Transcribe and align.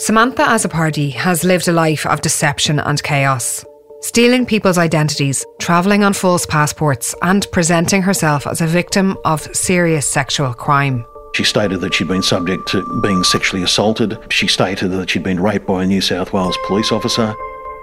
Samantha 0.00 0.44
Azzopardi 0.44 1.12
has 1.12 1.44
lived 1.44 1.68
a 1.68 1.72
life 1.72 2.06
of 2.06 2.22
deception 2.22 2.80
and 2.80 3.02
chaos, 3.02 3.62
stealing 4.00 4.46
people's 4.46 4.78
identities, 4.78 5.44
travelling 5.58 6.04
on 6.04 6.14
false 6.14 6.46
passports, 6.46 7.14
and 7.20 7.46
presenting 7.52 8.00
herself 8.00 8.46
as 8.46 8.62
a 8.62 8.66
victim 8.66 9.18
of 9.26 9.42
serious 9.54 10.06
sexual 10.06 10.54
crime. 10.54 11.04
She 11.34 11.44
stated 11.44 11.82
that 11.82 11.92
she'd 11.92 12.08
been 12.08 12.22
subject 12.22 12.66
to 12.68 13.00
being 13.02 13.22
sexually 13.22 13.62
assaulted. 13.62 14.16
She 14.32 14.46
stated 14.46 14.88
that 14.92 15.10
she'd 15.10 15.22
been 15.22 15.38
raped 15.38 15.66
by 15.66 15.82
a 15.84 15.86
New 15.86 16.00
South 16.00 16.32
Wales 16.32 16.56
police 16.66 16.92
officer. 16.92 17.34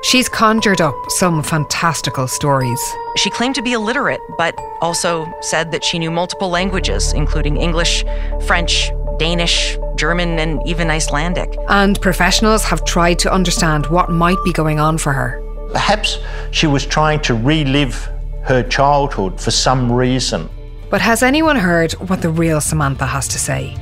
She's 0.01 0.27
conjured 0.27 0.81
up 0.81 0.95
some 1.09 1.43
fantastical 1.43 2.27
stories. 2.27 2.81
She 3.17 3.29
claimed 3.29 3.53
to 3.53 3.61
be 3.61 3.73
illiterate, 3.73 4.21
but 4.39 4.59
also 4.81 5.31
said 5.41 5.71
that 5.71 5.83
she 5.83 5.99
knew 5.99 6.09
multiple 6.09 6.49
languages, 6.49 7.13
including 7.13 7.57
English, 7.57 8.03
French, 8.47 8.89
Danish, 9.19 9.77
German, 9.97 10.39
and 10.39 10.65
even 10.67 10.89
Icelandic. 10.89 11.55
And 11.67 11.99
professionals 12.01 12.63
have 12.63 12.85
tried 12.85 13.19
to 13.19 13.33
understand 13.33 13.87
what 13.87 14.09
might 14.09 14.37
be 14.45 14.53
going 14.53 14.79
on 14.79 14.97
for 14.97 15.11
her. 15.13 15.43
Perhaps 15.71 16.19
she 16.51 16.67
was 16.67 16.85
trying 16.85 17.21
to 17.21 17.33
relive 17.33 18.07
her 18.43 18.63
childhood 18.63 19.41
for 19.41 19.51
some 19.51 19.91
reason. 19.91 20.49
But 20.89 21.01
has 21.01 21.21
anyone 21.21 21.57
heard 21.57 21.91
what 21.93 22.21
the 22.21 22.29
real 22.29 22.61
Samantha 22.61 23.05
has 23.05 23.27
to 23.29 23.39
say? 23.39 23.75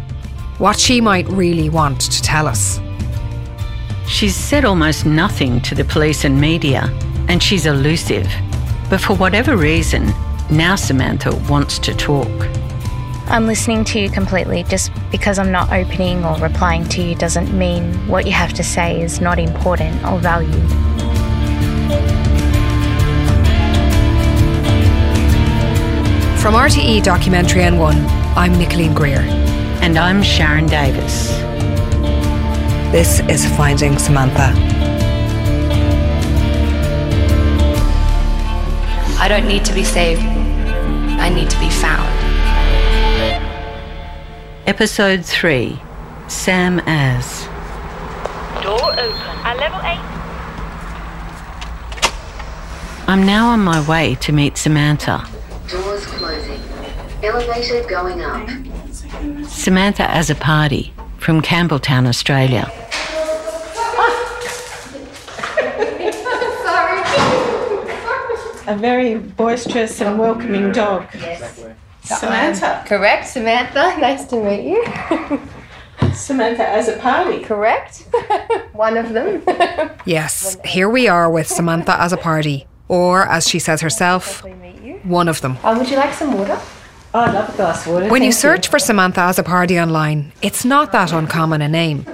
What 0.58 0.80
she 0.80 1.02
might 1.02 1.28
really 1.28 1.70
want 1.70 2.02
to 2.02 2.22
tell 2.22 2.48
us? 2.48 2.80
She's 4.08 4.36
said 4.36 4.66
almost 4.66 5.06
nothing 5.06 5.62
to 5.62 5.76
the 5.76 5.84
police 5.84 6.26
and 6.26 6.40
media, 6.40 6.90
and 7.28 7.42
she's 7.44 7.66
elusive. 7.66 8.28
But 8.90 9.02
for 9.02 9.16
whatever 9.16 9.58
reason, 9.58 10.14
now 10.50 10.76
Samantha 10.76 11.36
wants 11.50 11.78
to 11.80 11.94
talk. 11.94 12.65
I'm 13.28 13.48
listening 13.48 13.84
to 13.86 14.00
you 14.00 14.10
completely. 14.10 14.64
Just 14.64 14.92
because 15.12 15.40
I'm 15.40 15.52
not 15.52 15.72
opening 15.72 16.24
or 16.24 16.38
replying 16.38 16.88
to 16.90 17.02
you 17.02 17.16
doesn't 17.16 17.58
mean 17.58 17.94
what 18.08 18.26
you 18.28 18.32
have 18.32 18.54
to 18.54 18.64
say 18.64 19.02
is 19.02 19.20
not 19.20 19.40
important 19.40 20.04
or 20.06 20.20
valued. 20.20 20.54
From 26.40 26.54
RTE 26.54 27.04
Documentary 27.04 27.66
On 27.66 27.80
One, 27.80 27.98
I'm 28.38 28.54
Nicoline 28.54 28.94
Greer. 28.94 29.22
And 29.82 29.98
I'm 29.98 30.22
Sharon 30.22 30.68
Davis. 30.68 31.30
This 32.92 33.22
is 33.22 33.46
Finding 33.58 33.98
Samantha. 33.98 34.54
I 39.20 39.28
don't 39.28 39.48
need 39.48 39.66
to 39.66 39.74
be 39.74 39.84
saved, 39.84 40.22
I 40.22 41.30
need 41.30 41.50
to 41.50 41.60
be 41.60 41.70
found. 41.72 42.25
Episode 44.68 45.24
3 45.24 45.80
Samm 46.28 46.80
Az. 46.88 47.48
Door 48.64 48.94
open 49.00 49.38
at 49.46 49.58
level 49.58 49.80
8. 49.80 50.00
I'm 53.08 53.24
now 53.28 53.50
on 53.50 53.60
my 53.60 53.88
way 53.88 54.16
to 54.22 54.32
meet 54.32 54.58
Samantha. 54.58 55.24
Doors 55.70 56.08
closing. 56.08 56.60
Elevator 57.22 57.88
going 57.88 58.24
up. 58.24 58.50
Samantha 59.48 60.02
Azzopardi 60.08 60.92
from 61.20 61.44
Campbelltown, 61.44 62.08
Australia. 62.08 62.72
A 68.68 68.76
very 68.76 69.14
boisterous 69.20 70.02
and 70.02 70.18
welcoming 70.18 70.72
dog. 70.72 71.06
Yes. 71.14 71.60
Samantha. 72.06 72.84
Correct, 72.86 73.28
Samantha. 73.28 73.96
Nice 74.00 74.26
to 74.26 74.36
meet 74.44 74.66
you. 74.66 74.84
Samantha 76.14 76.64
Azzopardi. 76.64 77.44
Correct. 77.44 78.06
One 78.74 78.98
of 78.98 79.14
them. 79.14 79.42
Yes, 80.06 80.56
here 80.64 80.88
we 80.88 81.08
are 81.08 81.32
with 81.32 81.48
Samantha 81.48 81.94
Azzopardi, 81.94 82.68
or 82.88 83.28
as 83.28 83.48
she 83.48 83.58
says 83.58 83.82
herself, 83.82 84.44
one 85.04 85.28
of 85.28 85.42
them. 85.42 85.58
Um, 85.64 85.80
would 85.80 85.90
you 85.90 85.98
like 85.98 86.14
some 86.14 86.38
water? 86.38 86.60
Oh, 87.16 87.20
I 87.22 87.32
love 87.32 87.52
a 87.52 87.58
glass 87.58 87.88
of 87.88 87.94
water. 87.94 88.08
When 88.10 88.22
you 88.22 88.32
thank 88.32 88.42
search 88.42 88.68
for 88.68 88.78
Samantha 88.78 89.22
Azzopardi 89.22 89.82
online, 89.82 90.32
it's 90.44 90.64
not 90.64 90.92
that 90.92 91.12
uncommon 91.12 91.64
a 91.64 91.68
name. 91.68 92.06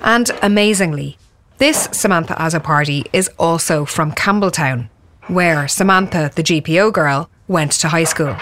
And 0.00 0.30
amazingly, 0.42 1.18
this 1.58 1.88
Samantha 1.90 2.34
Azzopardi 2.34 3.06
is 3.12 3.28
also 3.36 3.84
from 3.84 4.12
Campbelltown, 4.12 4.88
where 5.26 5.66
Samantha, 5.66 6.30
the 6.36 6.44
GPO 6.44 6.92
girl, 6.92 7.28
went 7.48 7.72
to 7.72 7.88
high 7.88 8.04
school. 8.04 8.36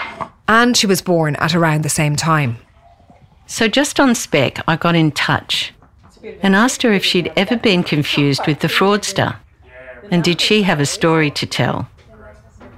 And 0.49 0.75
she 0.75 0.87
was 0.87 1.03
born 1.03 1.35
at 1.35 1.53
around 1.53 1.83
the 1.83 1.89
same 1.89 2.15
time. 2.15 2.57
So, 3.45 3.67
just 3.67 3.99
on 3.99 4.15
spec, 4.15 4.59
I 4.67 4.75
got 4.77 4.95
in 4.95 5.11
touch 5.11 5.73
and 6.41 6.55
asked 6.55 6.81
her 6.81 6.91
if 6.91 7.05
she'd 7.05 7.31
ever 7.35 7.55
been 7.55 7.83
confused 7.83 8.41
with 8.47 8.59
the 8.59 8.67
fraudster. 8.67 9.37
And 10.09 10.23
did 10.23 10.41
she 10.41 10.63
have 10.63 10.79
a 10.79 10.87
story 10.87 11.29
to 11.31 11.45
tell? 11.45 11.87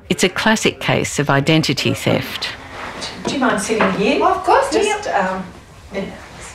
It's 0.10 0.26
a 0.26 0.30
classic 0.30 0.82
case 0.82 1.18
of 1.18 1.30
identity 1.30 1.94
theft. 1.94 2.50
Do 3.26 3.36
you 3.36 3.40
mind 3.40 3.62
sitting 3.62 3.90
here? 3.94 4.22
of 4.26 4.44
course, 4.44 4.70
Just, 4.74 5.08
um, 5.08 5.46
yeah, 5.94 6.14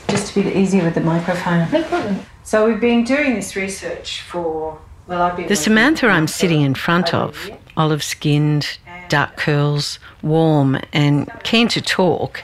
just 0.08 0.36
a 0.36 0.42
bit 0.42 0.54
easier 0.54 0.84
with 0.84 0.94
the 0.94 1.00
microphone. 1.00 1.70
No 1.72 1.82
problem. 1.84 2.20
So 2.42 2.68
we've 2.68 2.80
been 2.80 3.04
doing 3.04 3.34
this 3.34 3.56
research 3.56 4.20
for, 4.20 4.78
well, 5.06 5.22
I've 5.22 5.36
been... 5.36 5.48
The 5.48 5.56
Samantha 5.56 6.08
I'm 6.08 6.28
sitting 6.28 6.60
in 6.60 6.74
front 6.74 7.14
of, 7.14 7.50
olive 7.74 8.04
skinned, 8.04 8.76
dark 9.08 9.36
curls, 9.36 9.98
warm, 10.22 10.80
and 10.92 11.30
keen 11.42 11.68
to 11.68 11.80
talk, 11.80 12.42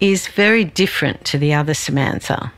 is 0.00 0.28
very 0.28 0.64
different 0.64 1.24
to 1.26 1.38
the 1.38 1.54
other 1.54 1.74
Samantha. 1.74 2.52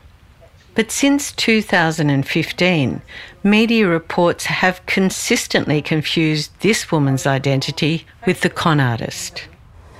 But 0.73 0.91
since 0.91 1.31
2015, 1.33 3.01
media 3.43 3.87
reports 3.87 4.45
have 4.45 4.85
consistently 4.85 5.81
confused 5.81 6.51
this 6.61 6.91
woman's 6.91 7.27
identity 7.27 8.05
with 8.25 8.41
the 8.41 8.49
con 8.49 8.79
artist. 8.79 9.47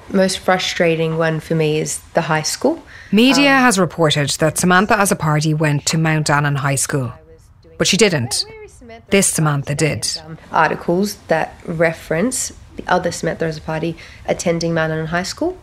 Most 0.10 0.40
frustrating 0.40 1.18
one 1.18 1.40
for 1.40 1.56
me 1.56 1.80
is 1.80 2.00
the 2.14 2.22
high 2.22 2.42
school. 2.42 2.84
Media 3.12 3.56
um, 3.56 3.62
has 3.62 3.80
reported 3.80 4.30
that 4.32 4.58
Samantha 4.58 4.96
Azzopardi 4.96 5.58
went 5.58 5.86
to 5.88 5.98
Mount 5.98 6.30
Annan 6.30 6.56
High 6.56 6.76
School, 6.76 7.14
but 7.78 7.88
she 7.88 7.98
didn't. 7.98 8.46
This 9.10 9.28
Samantha 9.28 9.76
did. 9.76 10.08
Um, 10.26 10.38
articles 10.52 11.16
that 11.28 11.56
reference 11.66 12.52
the 12.76 12.84
other 12.88 13.12
Samantha 13.12 13.46
Azzopardi 13.46 13.96
attending 14.26 14.78
Annan 14.78 15.08
High 15.08 15.24
School. 15.24 15.58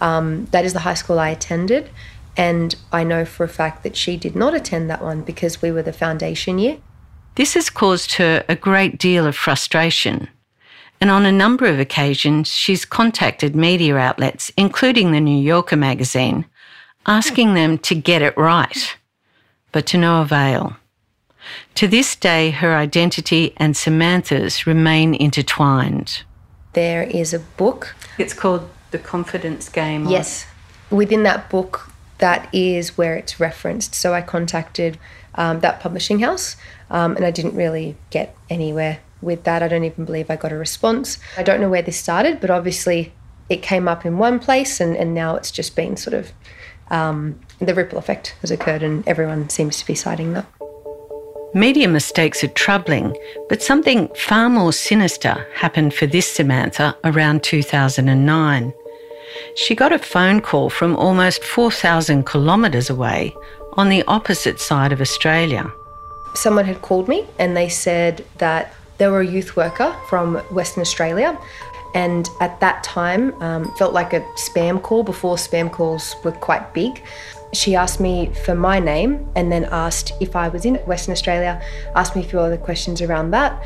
Um, 0.00 0.46
that 0.46 0.64
is 0.64 0.72
the 0.72 0.80
high 0.80 0.94
school 0.94 1.18
I 1.18 1.30
attended, 1.30 1.90
and 2.36 2.74
I 2.92 3.02
know 3.04 3.24
for 3.24 3.44
a 3.44 3.48
fact 3.48 3.82
that 3.82 3.96
she 3.96 4.16
did 4.16 4.36
not 4.36 4.54
attend 4.54 4.90
that 4.90 5.02
one 5.02 5.22
because 5.22 5.62
we 5.62 5.70
were 5.70 5.82
the 5.82 5.92
foundation 5.92 6.58
year. 6.58 6.78
This 7.36 7.54
has 7.54 7.70
caused 7.70 8.14
her 8.14 8.44
a 8.48 8.56
great 8.56 8.98
deal 8.98 9.26
of 9.26 9.36
frustration. 9.36 10.28
And 11.00 11.10
on 11.10 11.26
a 11.26 11.32
number 11.32 11.66
of 11.66 11.78
occasions, 11.78 12.48
she's 12.48 12.86
contacted 12.86 13.54
media 13.54 13.96
outlets, 13.96 14.50
including 14.56 15.12
the 15.12 15.20
New 15.20 15.38
Yorker 15.38 15.76
magazine, 15.76 16.46
asking 17.04 17.54
them 17.54 17.78
to 17.78 17.94
get 17.94 18.22
it 18.22 18.36
right, 18.36 18.96
but 19.72 19.86
to 19.86 19.98
no 19.98 20.22
avail. 20.22 20.76
To 21.76 21.86
this 21.86 22.16
day, 22.16 22.50
her 22.50 22.74
identity 22.74 23.52
and 23.58 23.76
Samantha's 23.76 24.66
remain 24.66 25.14
intertwined. 25.14 26.22
There 26.76 27.04
is 27.04 27.32
a 27.32 27.38
book. 27.38 27.96
It's 28.18 28.34
called 28.34 28.68
The 28.90 28.98
Confidence 28.98 29.70
Game. 29.70 30.08
Yes. 30.08 30.44
Within 30.90 31.22
that 31.22 31.48
book, 31.48 31.90
that 32.18 32.54
is 32.54 32.98
where 32.98 33.16
it's 33.16 33.40
referenced. 33.40 33.94
So 33.94 34.12
I 34.12 34.20
contacted 34.20 34.98
um, 35.36 35.60
that 35.60 35.80
publishing 35.80 36.18
house 36.18 36.54
um, 36.90 37.16
and 37.16 37.24
I 37.24 37.30
didn't 37.30 37.54
really 37.54 37.96
get 38.10 38.36
anywhere 38.50 38.98
with 39.22 39.44
that. 39.44 39.62
I 39.62 39.68
don't 39.68 39.84
even 39.84 40.04
believe 40.04 40.30
I 40.30 40.36
got 40.36 40.52
a 40.52 40.56
response. 40.56 41.18
I 41.38 41.42
don't 41.42 41.62
know 41.62 41.70
where 41.70 41.80
this 41.80 41.96
started, 41.96 42.42
but 42.42 42.50
obviously 42.50 43.14
it 43.48 43.62
came 43.62 43.88
up 43.88 44.04
in 44.04 44.18
one 44.18 44.38
place 44.38 44.78
and, 44.78 44.94
and 44.98 45.14
now 45.14 45.34
it's 45.34 45.50
just 45.50 45.76
been 45.76 45.96
sort 45.96 46.12
of 46.12 46.30
um, 46.90 47.40
the 47.58 47.74
ripple 47.74 47.96
effect 47.96 48.34
has 48.42 48.50
occurred 48.50 48.82
and 48.82 49.08
everyone 49.08 49.48
seems 49.48 49.78
to 49.78 49.86
be 49.86 49.94
citing 49.94 50.34
that. 50.34 50.44
Media 51.54 51.88
mistakes 51.88 52.44
are 52.44 52.48
troubling, 52.48 53.16
but 53.48 53.62
something 53.62 54.08
far 54.14 54.48
more 54.48 54.72
sinister 54.72 55.46
happened 55.54 55.94
for 55.94 56.06
this 56.06 56.30
Samantha 56.30 56.96
around 57.04 57.42
2009. 57.42 58.72
She 59.54 59.74
got 59.74 59.92
a 59.92 59.98
phone 59.98 60.40
call 60.40 60.68
from 60.70 60.96
almost 60.96 61.42
4,000 61.44 62.26
kilometres 62.26 62.90
away 62.90 63.34
on 63.74 63.88
the 63.88 64.02
opposite 64.06 64.60
side 64.60 64.92
of 64.92 65.00
Australia. 65.00 65.72
someone 66.34 66.66
had 66.66 66.82
called 66.82 67.08
me 67.08 67.26
and 67.38 67.56
they 67.56 67.68
said 67.68 68.24
that 68.38 68.74
they 68.98 69.08
were 69.08 69.20
a 69.20 69.26
youth 69.26 69.56
worker 69.56 69.94
from 70.08 70.36
Western 70.50 70.80
Australia. 70.82 71.38
And 71.94 72.28
at 72.40 72.60
that 72.60 72.84
time, 72.84 73.32
um, 73.42 73.74
felt 73.76 73.94
like 73.94 74.12
a 74.12 74.20
spam 74.36 74.82
call 74.82 75.02
before 75.02 75.36
spam 75.36 75.72
calls 75.72 76.14
were 76.24 76.32
quite 76.32 76.74
big. 76.74 77.02
She 77.56 77.74
asked 77.74 78.00
me 78.00 78.30
for 78.44 78.54
my 78.54 78.78
name 78.78 79.26
and 79.34 79.50
then 79.50 79.64
asked 79.64 80.12
if 80.20 80.36
I 80.36 80.48
was 80.48 80.64
in 80.64 80.76
Western 80.86 81.12
Australia, 81.12 81.62
asked 81.94 82.14
me 82.14 82.22
a 82.22 82.28
few 82.28 82.38
other 82.38 82.56
questions 82.56 83.00
around 83.00 83.30
that. 83.30 83.62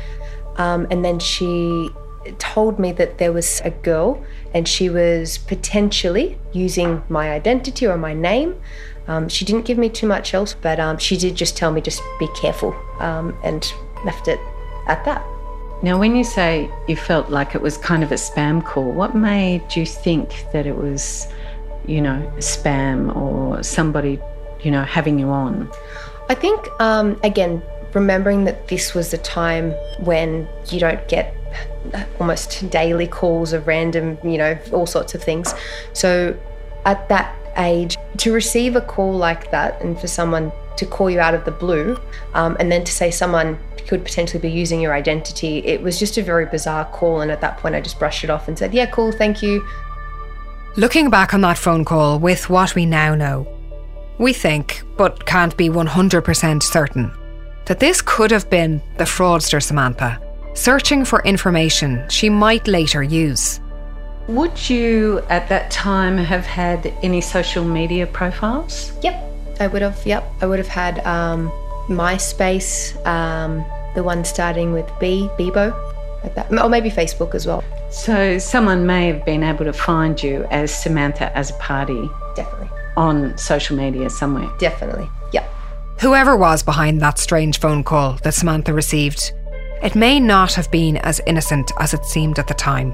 Um, 0.57 0.87
and 0.91 1.03
then 1.03 1.19
she 1.19 1.89
told 2.37 2.79
me 2.79 2.91
that 2.93 3.17
there 3.17 3.33
was 3.33 3.61
a 3.63 3.71
girl 3.71 4.23
and 4.53 4.67
she 4.67 4.89
was 4.89 5.37
potentially 5.39 6.37
using 6.53 7.03
my 7.09 7.31
identity 7.31 7.87
or 7.87 7.97
my 7.97 8.13
name. 8.13 8.61
Um, 9.07 9.27
she 9.27 9.45
didn't 9.45 9.65
give 9.65 9.77
me 9.77 9.89
too 9.89 10.07
much 10.07 10.33
else, 10.33 10.53
but 10.53 10.79
um, 10.79 10.97
she 10.97 11.17
did 11.17 11.35
just 11.35 11.57
tell 11.57 11.71
me 11.71 11.81
just 11.81 12.01
be 12.19 12.27
careful 12.39 12.75
um, 12.99 13.37
and 13.43 13.71
left 14.05 14.27
it 14.27 14.39
at 14.87 15.03
that. 15.05 15.25
Now, 15.83 15.97
when 15.97 16.15
you 16.15 16.23
say 16.23 16.69
you 16.87 16.95
felt 16.95 17.29
like 17.29 17.55
it 17.55 17.61
was 17.61 17.75
kind 17.75 18.03
of 18.03 18.11
a 18.11 18.15
spam 18.15 18.63
call, 18.63 18.91
what 18.91 19.15
made 19.15 19.75
you 19.75 19.85
think 19.85 20.45
that 20.53 20.67
it 20.67 20.75
was, 20.75 21.27
you 21.87 22.01
know, 22.01 22.31
spam 22.37 23.15
or 23.15 23.63
somebody, 23.63 24.19
you 24.61 24.71
know, 24.71 24.83
having 24.83 25.19
you 25.19 25.29
on? 25.29 25.69
I 26.29 26.35
think, 26.35 26.67
um, 26.79 27.19
again, 27.23 27.61
remembering 27.93 28.45
that 28.45 28.67
this 28.67 28.93
was 28.93 29.13
a 29.13 29.17
time 29.17 29.71
when 29.99 30.47
you 30.69 30.79
don't 30.79 31.05
get 31.07 31.35
almost 32.19 32.69
daily 32.69 33.07
calls 33.07 33.53
of 33.53 33.67
random, 33.67 34.17
you 34.23 34.37
know, 34.37 34.57
all 34.71 34.85
sorts 34.85 35.13
of 35.15 35.23
things. 35.23 35.53
So 35.93 36.37
at 36.85 37.09
that 37.09 37.35
age, 37.57 37.97
to 38.17 38.31
receive 38.31 38.75
a 38.75 38.81
call 38.81 39.13
like 39.13 39.51
that 39.51 39.81
and 39.81 39.99
for 39.99 40.07
someone 40.07 40.51
to 40.77 40.85
call 40.85 41.09
you 41.09 41.19
out 41.19 41.33
of 41.33 41.43
the 41.43 41.51
blue 41.51 41.99
um, 42.33 42.55
and 42.59 42.71
then 42.71 42.83
to 42.83 42.91
say 42.91 43.11
someone 43.11 43.59
could 43.87 44.05
potentially 44.05 44.39
be 44.39 44.49
using 44.49 44.79
your 44.79 44.93
identity, 44.93 45.57
it 45.59 45.81
was 45.81 45.99
just 45.99 46.17
a 46.17 46.23
very 46.23 46.45
bizarre 46.45 46.85
call. 46.85 47.21
And 47.21 47.29
at 47.31 47.41
that 47.41 47.57
point, 47.57 47.75
I 47.75 47.81
just 47.81 47.99
brushed 47.99 48.23
it 48.23 48.29
off 48.29 48.47
and 48.47 48.57
said, 48.57 48.73
yeah, 48.73 48.85
cool, 48.85 49.11
thank 49.11 49.41
you. 49.41 49.67
Looking 50.77 51.09
back 51.09 51.33
on 51.33 51.41
that 51.41 51.57
phone 51.57 51.83
call 51.83 52.17
with 52.17 52.49
what 52.49 52.75
we 52.75 52.85
now 52.85 53.13
know, 53.13 53.45
we 54.19 54.31
think, 54.31 54.83
but 54.95 55.25
can't 55.25 55.55
be 55.57 55.67
100% 55.67 56.63
certain, 56.63 57.11
that 57.65 57.81
this 57.81 58.01
could 58.01 58.31
have 58.31 58.49
been 58.49 58.81
the 58.97 59.03
fraudster 59.03 59.61
Samantha, 59.61 60.17
searching 60.53 61.03
for 61.03 61.21
information 61.23 62.07
she 62.09 62.29
might 62.29 62.69
later 62.69 63.03
use. 63.03 63.59
Would 64.29 64.69
you 64.69 65.19
at 65.27 65.49
that 65.49 65.71
time 65.71 66.17
have 66.17 66.45
had 66.45 66.93
any 67.03 67.19
social 67.19 67.65
media 67.65 68.07
profiles? 68.07 68.93
Yep, 69.01 69.21
I 69.59 69.67
would 69.67 69.81
have. 69.81 70.01
Yep, 70.05 70.23
I 70.39 70.45
would 70.45 70.59
have 70.59 70.69
had 70.69 71.05
um, 71.05 71.49
MySpace, 71.89 72.95
um, 73.05 73.65
the 73.93 74.03
one 74.03 74.23
starting 74.23 74.71
with 74.71 74.89
B, 75.01 75.27
Bebo, 75.37 75.75
like 76.23 76.33
that, 76.35 76.49
or 76.49 76.69
maybe 76.69 76.89
Facebook 76.89 77.35
as 77.35 77.45
well. 77.45 77.61
So 77.91 78.37
someone 78.37 78.85
may 78.85 79.07
have 79.07 79.25
been 79.25 79.43
able 79.43 79.65
to 79.65 79.73
find 79.73 80.21
you 80.23 80.45
as 80.49 80.73
Samantha 80.73 81.29
Azzopardi. 81.35 82.09
Definitely. 82.35 82.69
On 82.95 83.37
social 83.37 83.75
media 83.75 84.09
somewhere. 84.09 84.49
Definitely. 84.59 85.09
Yep. 85.33 85.43
Whoever 85.99 86.37
was 86.37 86.63
behind 86.63 87.01
that 87.01 87.19
strange 87.19 87.59
phone 87.59 87.83
call 87.83 88.13
that 88.23 88.33
Samantha 88.33 88.73
received, 88.73 89.33
it 89.83 89.93
may 89.93 90.21
not 90.21 90.53
have 90.53 90.71
been 90.71 90.97
as 90.97 91.19
innocent 91.27 91.69
as 91.79 91.93
it 91.93 92.05
seemed 92.05 92.39
at 92.39 92.47
the 92.47 92.53
time. 92.53 92.93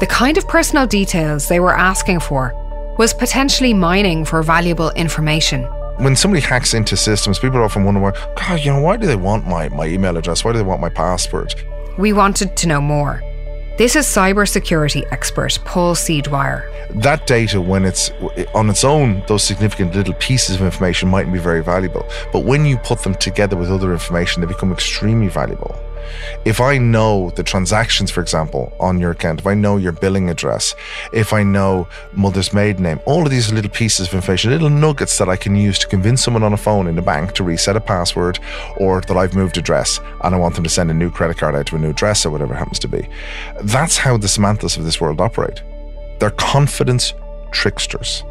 The 0.00 0.06
kind 0.08 0.38
of 0.38 0.48
personal 0.48 0.86
details 0.86 1.48
they 1.48 1.60
were 1.60 1.76
asking 1.76 2.20
for 2.20 2.52
was 2.98 3.12
potentially 3.12 3.74
mining 3.74 4.24
for 4.24 4.42
valuable 4.42 4.90
information. 4.92 5.64
When 5.98 6.16
somebody 6.16 6.40
hacks 6.40 6.72
into 6.72 6.96
systems, 6.96 7.38
people 7.38 7.62
often 7.62 7.84
wonder, 7.84 8.00
why, 8.00 8.12
God, 8.36 8.60
you 8.60 8.72
know, 8.72 8.80
why 8.80 8.96
do 8.96 9.06
they 9.06 9.16
want 9.16 9.46
my, 9.46 9.68
my 9.68 9.86
email 9.86 10.16
address? 10.16 10.42
Why 10.42 10.52
do 10.52 10.58
they 10.58 10.64
want 10.64 10.80
my 10.80 10.88
password? 10.88 11.54
We 11.98 12.12
wanted 12.12 12.56
to 12.56 12.68
know 12.68 12.80
more. 12.80 13.22
This 13.76 13.94
is 13.94 14.06
cybersecurity 14.06 15.06
expert 15.12 15.58
Paul 15.66 15.94
C. 15.94 16.22
Dwyer. 16.22 16.72
That 16.88 17.26
data, 17.26 17.60
when 17.60 17.84
it's 17.84 18.10
on 18.54 18.70
its 18.70 18.84
own, 18.84 19.22
those 19.28 19.42
significant 19.42 19.94
little 19.94 20.14
pieces 20.14 20.56
of 20.56 20.62
information 20.62 21.10
mightn't 21.10 21.34
be 21.34 21.38
very 21.38 21.62
valuable. 21.62 22.08
But 22.32 22.46
when 22.46 22.64
you 22.64 22.78
put 22.78 23.00
them 23.00 23.14
together 23.16 23.54
with 23.54 23.70
other 23.70 23.92
information, 23.92 24.40
they 24.40 24.46
become 24.46 24.72
extremely 24.72 25.28
valuable. 25.28 25.78
If 26.44 26.60
I 26.60 26.78
know 26.78 27.30
the 27.30 27.42
transactions, 27.42 28.10
for 28.10 28.20
example, 28.20 28.72
on 28.80 29.00
your 29.00 29.10
account, 29.12 29.40
if 29.40 29.46
I 29.46 29.54
know 29.54 29.76
your 29.76 29.92
billing 29.92 30.30
address, 30.30 30.74
if 31.12 31.32
I 31.32 31.42
know 31.42 31.88
mother's 32.12 32.52
maiden 32.52 32.84
name, 32.84 33.00
all 33.06 33.24
of 33.24 33.30
these 33.30 33.52
little 33.52 33.70
pieces 33.70 34.08
of 34.08 34.14
information, 34.14 34.50
little 34.50 34.70
nuggets 34.70 35.18
that 35.18 35.28
I 35.28 35.36
can 35.36 35.56
use 35.56 35.78
to 35.80 35.86
convince 35.86 36.22
someone 36.22 36.42
on 36.42 36.52
a 36.52 36.56
phone 36.56 36.86
in 36.86 36.98
a 36.98 37.02
bank 37.02 37.32
to 37.32 37.44
reset 37.44 37.76
a 37.76 37.80
password 37.80 38.38
or 38.78 39.00
that 39.02 39.16
I've 39.16 39.34
moved 39.34 39.58
address 39.58 40.00
and 40.22 40.34
I 40.34 40.38
want 40.38 40.54
them 40.54 40.64
to 40.64 40.70
send 40.70 40.90
a 40.90 40.94
new 40.94 41.10
credit 41.10 41.38
card 41.38 41.54
out 41.54 41.66
to 41.66 41.76
a 41.76 41.78
new 41.78 41.90
address 41.90 42.26
or 42.26 42.30
whatever 42.30 42.54
it 42.54 42.58
happens 42.58 42.78
to 42.80 42.88
be. 42.88 43.08
That's 43.62 43.96
how 43.96 44.16
the 44.16 44.26
Samanthas 44.26 44.76
of 44.76 44.84
this 44.84 45.00
world 45.00 45.20
operate. 45.20 45.62
They're 46.18 46.30
confidence 46.30 47.14
tricksters. 47.52 48.22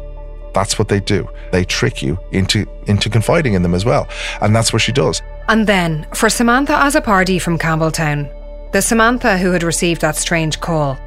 That's 0.54 0.78
what 0.78 0.88
they 0.88 1.00
do. 1.00 1.28
They 1.52 1.64
trick 1.64 2.02
you 2.02 2.18
into, 2.32 2.66
into 2.86 3.10
confiding 3.10 3.54
in 3.54 3.62
them 3.62 3.74
as 3.74 3.84
well. 3.84 4.08
And 4.40 4.56
that's 4.56 4.72
what 4.72 4.80
she 4.80 4.92
does. 4.92 5.20
And 5.48 5.66
then, 5.66 6.06
for 6.12 6.28
Samantha 6.28 6.72
Azzopardi 6.72 7.40
from 7.40 7.58
Campbelltown, 7.58 8.30
the 8.72 8.82
Samantha 8.82 9.38
who 9.38 9.52
had 9.52 9.62
received 9.62 10.00
that 10.00 10.16
strange 10.16 10.60
call, 10.60 10.98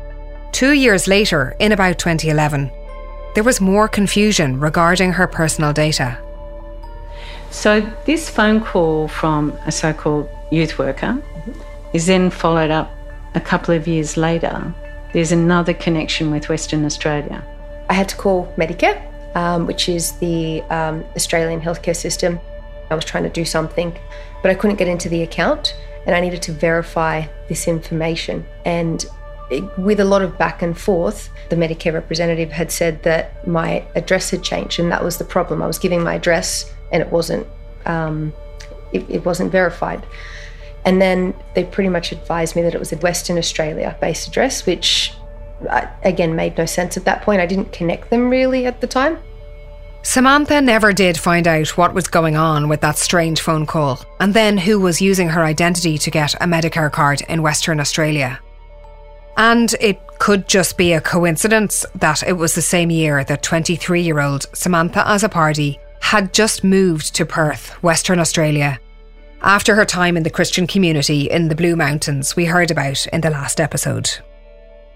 two 0.53 0.71
years 0.71 1.07
later, 1.07 1.56
in 1.59 1.74
about 1.74 2.00
2011, 2.00 2.71
there 3.36 3.44
was 3.44 3.59
more 3.59 3.88
confusion 3.88 4.59
regarding 4.59 5.12
her 5.12 5.27
personal 5.27 5.74
data. 5.74 6.18
So, 7.51 7.81
this 8.06 8.30
phone 8.30 8.62
call 8.62 9.07
from 9.07 9.51
a 9.65 9.71
so 9.71 9.91
called 9.91 10.30
youth 10.51 10.80
worker 10.80 11.21
is 11.94 12.06
then 12.06 12.30
followed 12.30 12.71
up 12.71 12.92
a 13.35 13.42
couple 13.42 13.74
of 13.74 13.88
years 13.88 14.18
later. 14.18 14.74
There's 15.13 15.31
another 15.31 15.74
connection 15.74 16.31
with 16.31 16.50
Western 16.50 16.85
Australia. 16.85 17.44
I 17.89 17.94
had 17.94 18.07
to 18.09 18.15
call 18.15 18.53
Medicare, 18.57 19.01
um, 19.35 19.65
which 19.65 19.89
is 19.89 20.13
the 20.19 20.62
um, 20.69 21.03
Australian 21.15 21.59
healthcare 21.59 21.95
system. 21.95 22.39
I 22.92 22.95
was 22.95 23.06
trying 23.06 23.24
to 23.24 23.30
do 23.30 23.45
something, 23.45 23.97
but 24.41 24.51
I 24.51 24.56
couldn't 24.56 24.77
get 24.77 24.88
into 24.88 25.09
the 25.09 25.24
account 25.24 25.75
and 26.06 26.15
I 26.15 26.21
needed 26.21 26.41
to 26.44 26.51
verify 26.51 27.25
this 27.47 27.68
information. 27.68 28.45
And 28.65 29.06
it, 29.51 29.77
with 29.77 30.00
a 30.00 30.06
lot 30.06 30.21
of 30.21 30.38
back 30.38 30.62
and 30.62 30.77
forth, 30.77 31.30
the 31.50 31.56
Medicare 31.56 31.94
representative 31.94 32.51
had 32.51 32.71
said 32.71 33.03
that 33.03 33.47
my 33.47 33.86
address 33.95 34.30
had 34.30 34.44
changed, 34.44 34.80
and 34.80 34.91
that 34.91 35.03
was 35.03 35.18
the 35.18 35.24
problem. 35.24 35.62
I 35.62 35.68
was 35.68 35.80
giving 35.80 36.03
my 36.03 36.15
address, 36.15 36.71
and 36.91 37.01
it 37.01 37.12
wasn't 37.12 37.47
um, 37.86 38.33
it, 38.94 39.06
it 39.09 39.25
wasn't 39.25 39.51
verified. 39.51 40.06
And 40.85 41.01
then 41.01 41.33
they 41.56 41.63
pretty 41.63 41.89
much 41.89 42.12
advised 42.12 42.56
me 42.56 42.62
that 42.62 42.74
it 42.74 42.80
was 42.80 42.92
a 42.92 42.97
Western 42.97 43.38
Australia 43.38 43.97
based 44.00 44.27
address, 44.27 44.65
which 44.65 45.13
uh, 45.69 45.88
again 46.03 46.35
made 46.35 46.57
no 46.57 46.65
sense 46.65 46.95
at 46.97 47.06
that 47.06 47.21
point. 47.21 47.42
I 47.42 47.45
didn't 47.45 47.71
connect 47.74 48.09
them 48.09 48.30
really 48.30 48.65
at 48.65 48.81
the 48.81 48.88
time. 48.88 49.19
Samantha 50.01 50.61
never 50.61 50.93
did 50.93 51.17
find 51.17 51.47
out 51.47 51.77
what 51.77 51.93
was 51.93 52.07
going 52.07 52.35
on 52.35 52.69
with 52.69 52.81
that 52.81 52.97
strange 52.97 53.41
phone 53.41 53.65
call, 53.65 53.99
and 54.19 54.33
then 54.33 54.57
who 54.57 54.79
was 54.79 55.01
using 55.01 55.27
her 55.29 55.43
identity 55.43 55.97
to 55.97 56.09
get 56.09 56.33
a 56.35 56.45
Medicare 56.45 56.91
card 56.91 57.21
in 57.27 57.41
Western 57.41 57.79
Australia. 57.79 58.39
And 59.37 59.73
it 59.79 59.99
could 60.19 60.47
just 60.47 60.77
be 60.77 60.93
a 60.93 61.01
coincidence 61.01 61.85
that 61.95 62.23
it 62.23 62.33
was 62.33 62.55
the 62.55 62.61
same 62.61 62.89
year 62.89 63.23
that 63.23 63.43
23 63.43 64.01
year 64.01 64.19
old 64.19 64.45
Samantha 64.53 65.01
Azzopardi 65.01 65.77
had 66.01 66.33
just 66.33 66.63
moved 66.63 67.15
to 67.15 67.25
Perth, 67.25 67.71
Western 67.83 68.19
Australia, 68.19 68.79
after 69.41 69.75
her 69.75 69.85
time 69.85 70.18
in 70.18 70.23
the 70.23 70.29
Christian 70.29 70.68
community 70.68 71.29
in 71.29 71.47
the 71.47 71.56
Blue 71.56 71.75
Mountains 71.75 72.35
we 72.35 72.45
heard 72.45 72.71
about 72.71 73.06
in 73.07 73.21
the 73.21 73.29
last 73.29 73.59
episode. 73.61 74.09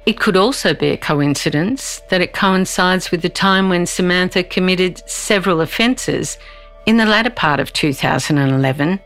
It 0.06 0.20
could 0.20 0.36
also 0.36 0.74
be 0.74 0.90
a 0.90 0.98
coincidence 0.98 2.02
that 2.10 2.22
it 2.22 2.34
coincides 2.34 3.10
with 3.10 3.22
the 3.22 3.30
time 3.30 3.70
when 3.70 3.86
Samantha 3.86 4.44
committed 4.44 5.02
several 5.10 5.62
offences 5.62 6.38
in 6.86 6.98
the 6.98 7.06
latter 7.06 7.30
part 7.30 7.60
of 7.60 7.72
2011 7.72 9.00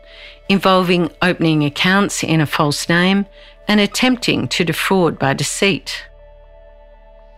involving 0.48 1.10
opening 1.22 1.64
accounts 1.64 2.24
in 2.24 2.40
a 2.40 2.46
false 2.46 2.88
name 2.88 3.26
and 3.68 3.80
attempting 3.80 4.48
to 4.48 4.64
defraud 4.64 5.18
by 5.18 5.34
deceit. 5.34 6.04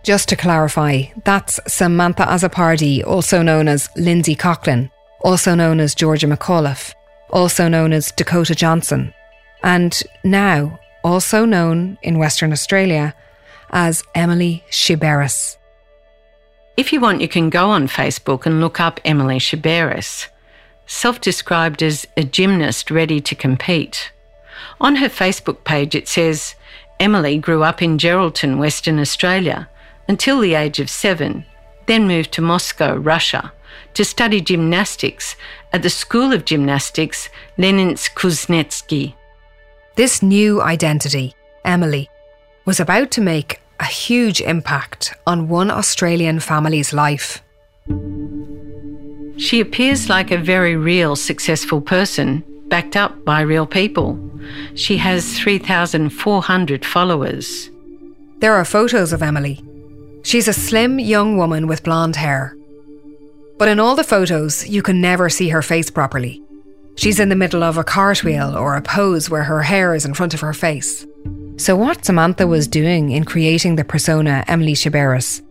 Just 0.03 0.29
to 0.29 0.35
clarify, 0.35 1.03
that's 1.25 1.59
Samantha 1.67 2.23
Azzopardi, 2.23 3.05
also 3.05 3.41
known 3.41 3.67
as 3.67 3.89
Lindsay 3.95 4.35
Coughlin, 4.35 4.89
also 5.19 5.53
known 5.53 5.79
as 5.79 5.93
Georgia 5.93 6.25
McAuliffe, 6.25 6.95
also 7.29 7.67
known 7.67 7.93
as 7.93 8.11
Dakota 8.11 8.55
Johnson, 8.55 9.13
and 9.63 10.01
now 10.23 10.79
also 11.03 11.45
known 11.45 11.97
in 12.01 12.17
Western 12.17 12.51
Australia 12.51 13.13
as 13.71 14.03
Emily 14.13 14.63
Sciberras. 14.69 15.57
If 16.77 16.93
you 16.93 16.99
want, 16.99 17.21
you 17.21 17.27
can 17.27 17.49
go 17.49 17.69
on 17.69 17.87
Facebook 17.87 18.45
and 18.45 18.61
look 18.61 18.79
up 18.79 18.99
Emily 19.03 19.37
Sciberras, 19.37 20.27
self 20.85 21.19
described 21.21 21.81
as 21.81 22.07
a 22.15 22.23
gymnast 22.23 22.91
ready 22.91 23.19
to 23.21 23.35
compete. 23.35 24.11
On 24.79 24.97
her 24.97 25.09
Facebook 25.09 25.63
page, 25.63 25.95
it 25.95 26.07
says 26.07 26.55
Emily 26.99 27.37
grew 27.37 27.63
up 27.63 27.81
in 27.81 27.97
Geraldton, 27.97 28.57
Western 28.57 28.99
Australia, 28.99 29.69
until 30.07 30.39
the 30.39 30.53
age 30.53 30.79
of 30.79 30.89
seven, 30.89 31.45
then 31.87 32.07
moved 32.07 32.31
to 32.33 32.41
Moscow, 32.41 32.95
Russia, 32.95 33.51
to 33.93 34.05
study 34.05 34.41
gymnastics 34.41 35.35
at 35.73 35.83
the 35.83 35.89
School 35.89 36.33
of 36.33 36.45
Gymnastics 36.45 37.29
Leninsk 37.57 38.13
Kuznetsky. 38.13 39.13
This 39.95 40.21
new 40.21 40.61
identity, 40.61 41.35
Emily, 41.65 42.09
was 42.65 42.79
about 42.79 43.11
to 43.11 43.21
make 43.21 43.60
a 43.81 43.85
huge 43.85 44.41
impact 44.41 45.13
on 45.25 45.49
one 45.49 45.71
Australian 45.71 46.39
family's 46.39 46.93
life. 46.93 47.41
She 49.37 49.59
appears 49.59 50.07
like 50.07 50.29
a 50.29 50.37
very 50.37 50.75
real, 50.75 51.15
successful 51.15 51.81
person, 51.81 52.43
backed 52.67 52.95
up 52.95 53.25
by 53.25 53.41
real 53.41 53.65
people. 53.65 54.19
She 54.75 54.97
has 54.97 55.39
3,400 55.39 56.85
followers. 56.85 57.71
There 58.37 58.53
are 58.53 58.65
photos 58.65 59.13
of 59.13 59.23
Emily. 59.23 59.63
She's 60.23 60.47
a 60.47 60.53
slim 60.53 60.99
young 60.99 61.35
woman 61.37 61.65
with 61.65 61.83
blonde 61.83 62.15
hair. 62.15 62.55
But 63.57 63.67
in 63.67 63.79
all 63.79 63.95
the 63.95 64.03
photos, 64.03 64.67
you 64.67 64.83
can 64.83 65.01
never 65.01 65.27
see 65.27 65.49
her 65.49 65.63
face 65.63 65.89
properly. 65.89 66.41
She's 66.97 67.19
in 67.19 67.29
the 67.29 67.35
middle 67.35 67.63
of 67.63 67.77
a 67.77 67.83
cartwheel 67.83 68.55
or 68.55 68.75
a 68.75 68.81
pose 68.81 69.27
where 69.27 69.43
her 69.43 69.63
hair 69.63 69.95
is 69.95 70.05
in 70.05 70.13
front 70.13 70.35
of 70.35 70.41
her 70.41 70.53
face. 70.53 71.05
So, 71.61 71.75
what 71.75 72.03
Samantha 72.03 72.47
was 72.47 72.67
doing 72.67 73.11
in 73.11 73.23
creating 73.23 73.75
the 73.75 73.83
persona 73.83 74.43
Emily 74.47 74.73
Sciberras 74.73 75.43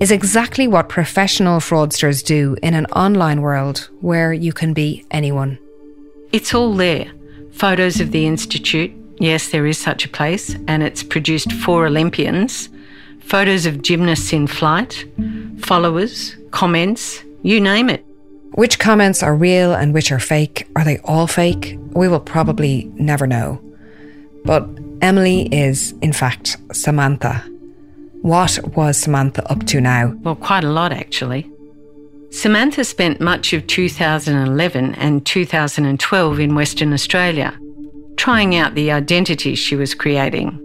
is 0.00 0.10
exactly 0.10 0.66
what 0.66 0.88
professional 0.88 1.60
fraudsters 1.60 2.24
do 2.24 2.56
in 2.62 2.72
an 2.72 2.86
online 2.86 3.42
world 3.42 3.90
where 4.00 4.32
you 4.32 4.54
can 4.54 4.72
be 4.72 5.04
anyone. 5.10 5.58
It's 6.32 6.54
all 6.54 6.72
there. 6.72 7.12
Photos 7.52 8.00
of 8.00 8.12
the 8.12 8.26
Institute. 8.26 8.92
Yes, 9.18 9.50
there 9.50 9.66
is 9.66 9.76
such 9.76 10.06
a 10.06 10.08
place, 10.08 10.56
and 10.66 10.82
it's 10.82 11.02
produced 11.02 11.52
for 11.52 11.84
Olympians. 11.84 12.70
Photos 13.20 13.66
of 13.66 13.82
gymnasts 13.82 14.32
in 14.32 14.46
flight, 14.46 15.04
followers, 15.58 16.34
comments, 16.50 17.22
you 17.42 17.60
name 17.60 17.90
it. 17.90 18.06
Which 18.54 18.78
comments 18.78 19.22
are 19.22 19.36
real 19.36 19.74
and 19.74 19.92
which 19.92 20.12
are 20.12 20.18
fake? 20.18 20.66
Are 20.76 20.84
they 20.84 20.96
all 21.04 21.26
fake? 21.26 21.78
We 21.92 22.08
will 22.08 22.20
probably 22.20 22.90
never 22.94 23.26
know. 23.26 23.60
But 24.46 24.66
Emily 25.00 25.42
is, 25.54 25.92
in 26.02 26.12
fact, 26.12 26.56
Samantha. 26.72 27.44
What 28.22 28.58
was 28.76 28.98
Samantha 28.98 29.48
up 29.50 29.64
to 29.66 29.80
now? 29.80 30.14
Well, 30.22 30.34
quite 30.34 30.64
a 30.64 30.70
lot, 30.70 30.92
actually. 30.92 31.50
Samantha 32.30 32.84
spent 32.84 33.20
much 33.20 33.52
of 33.52 33.66
2011 33.66 34.94
and 34.96 35.24
2012 35.24 36.40
in 36.40 36.54
Western 36.54 36.92
Australia, 36.92 37.58
trying 38.16 38.56
out 38.56 38.74
the 38.74 38.90
identity 38.90 39.54
she 39.54 39.76
was 39.76 39.94
creating, 39.94 40.58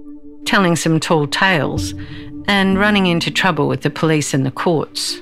telling 0.45 0.75
some 0.75 0.99
tall 0.99 1.27
tales, 1.27 1.93
and 2.47 2.77
running 2.77 3.05
into 3.05 3.31
trouble 3.31 3.67
with 3.67 3.81
the 3.81 3.89
police 3.89 4.33
and 4.33 4.45
the 4.45 4.51
courts. 4.51 5.21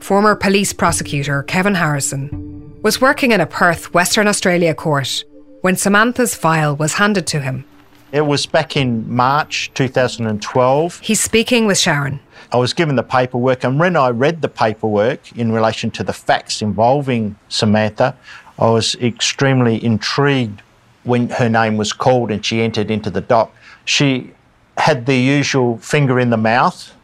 Former 0.00 0.34
police 0.34 0.72
prosecutor 0.72 1.44
Kevin 1.44 1.76
Harrison 1.76 2.80
was 2.82 3.00
working 3.00 3.30
in 3.30 3.40
a 3.40 3.46
Perth, 3.46 3.94
Western 3.94 4.26
Australia 4.26 4.74
court 4.74 5.22
when 5.60 5.76
Samantha's 5.76 6.34
file 6.34 6.74
was 6.74 6.94
handed 6.94 7.26
to 7.28 7.40
him. 7.40 7.64
It 8.12 8.26
was 8.26 8.44
back 8.44 8.76
in 8.76 9.10
March 9.10 9.70
2012. 9.72 11.00
He's 11.00 11.18
speaking 11.18 11.64
with 11.64 11.78
Sharon. 11.78 12.20
I 12.52 12.58
was 12.58 12.74
given 12.74 12.96
the 12.96 13.02
paperwork, 13.02 13.64
and 13.64 13.80
when 13.80 13.96
I 13.96 14.10
read 14.10 14.42
the 14.42 14.50
paperwork 14.50 15.32
in 15.32 15.50
relation 15.50 15.90
to 15.92 16.04
the 16.04 16.12
facts 16.12 16.60
involving 16.60 17.36
Samantha, 17.48 18.14
I 18.58 18.68
was 18.68 18.96
extremely 18.96 19.82
intrigued 19.82 20.60
when 21.04 21.30
her 21.30 21.48
name 21.48 21.78
was 21.78 21.94
called 21.94 22.30
and 22.30 22.44
she 22.44 22.60
entered 22.60 22.90
into 22.90 23.08
the 23.08 23.22
dock. 23.22 23.50
She 23.86 24.34
had 24.76 25.06
the 25.06 25.16
usual 25.16 25.78
finger 25.78 26.20
in 26.20 26.28
the 26.28 26.36
mouth, 26.36 26.94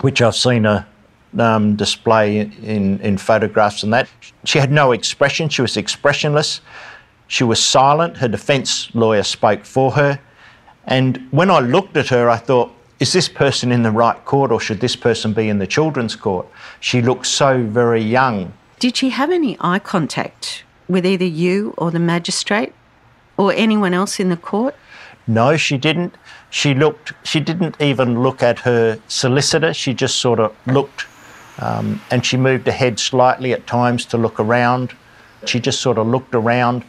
which 0.00 0.22
I've 0.22 0.34
seen 0.34 0.64
her 0.64 0.86
um, 1.38 1.76
display 1.76 2.40
in, 2.40 2.98
in 3.00 3.18
photographs 3.18 3.82
and 3.82 3.92
that. 3.92 4.08
She 4.44 4.58
had 4.58 4.72
no 4.72 4.92
expression, 4.92 5.50
she 5.50 5.60
was 5.60 5.76
expressionless. 5.76 6.62
She 7.28 7.44
was 7.44 7.62
silent. 7.62 8.18
Her 8.18 8.28
defence 8.28 8.94
lawyer 8.94 9.22
spoke 9.22 9.64
for 9.64 9.92
her. 9.92 10.20
And 10.86 11.26
when 11.30 11.50
I 11.50 11.60
looked 11.60 11.96
at 11.96 12.08
her, 12.08 12.30
I 12.30 12.36
thought, 12.36 12.72
is 13.00 13.12
this 13.12 13.28
person 13.28 13.72
in 13.72 13.82
the 13.82 13.90
right 13.90 14.24
court 14.24 14.50
or 14.50 14.60
should 14.60 14.80
this 14.80 14.96
person 14.96 15.32
be 15.32 15.48
in 15.48 15.58
the 15.58 15.66
children's 15.66 16.16
court? 16.16 16.46
She 16.80 17.02
looked 17.02 17.26
so 17.26 17.62
very 17.62 18.00
young. 18.00 18.52
Did 18.78 18.96
she 18.96 19.10
have 19.10 19.30
any 19.30 19.56
eye 19.60 19.78
contact 19.80 20.64
with 20.88 21.04
either 21.04 21.24
you 21.24 21.74
or 21.76 21.90
the 21.90 21.98
magistrate 21.98 22.72
or 23.36 23.52
anyone 23.52 23.92
else 23.92 24.20
in 24.20 24.28
the 24.28 24.36
court? 24.36 24.74
No, 25.26 25.56
she 25.56 25.76
didn't. 25.76 26.14
She 26.50 26.72
looked. 26.72 27.12
She 27.24 27.40
didn't 27.40 27.80
even 27.80 28.22
look 28.22 28.42
at 28.42 28.60
her 28.60 28.98
solicitor. 29.08 29.74
She 29.74 29.92
just 29.92 30.16
sort 30.16 30.38
of 30.38 30.54
looked, 30.66 31.06
um, 31.58 32.00
and 32.10 32.24
she 32.24 32.36
moved 32.36 32.66
her 32.66 32.72
head 32.72 33.00
slightly 33.00 33.52
at 33.52 33.66
times 33.66 34.06
to 34.06 34.16
look 34.16 34.38
around. 34.38 34.94
She 35.44 35.58
just 35.58 35.80
sort 35.80 35.98
of 35.98 36.06
looked 36.06 36.34
around 36.34 36.84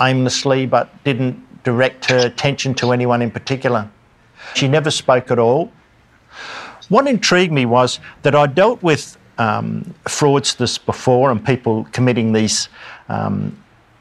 aimlessly, 0.00 0.66
but 0.66 1.02
didn't 1.04 1.62
direct 1.64 2.10
her 2.10 2.18
attention 2.18 2.74
to 2.74 2.92
anyone 2.92 3.22
in 3.22 3.30
particular. 3.30 3.88
She 4.54 4.68
never 4.68 4.90
spoke 4.90 5.30
at 5.30 5.38
all. 5.38 5.72
What 6.88 7.06
intrigued 7.06 7.52
me 7.52 7.64
was 7.64 8.00
that 8.22 8.34
I 8.34 8.46
dealt 8.46 8.82
with 8.82 9.16
um, 9.38 9.94
fraudsters 10.04 10.84
before 10.84 11.30
and 11.30 11.44
people 11.44 11.84
committing 11.92 12.32
these 12.32 12.68
um, 13.08 13.56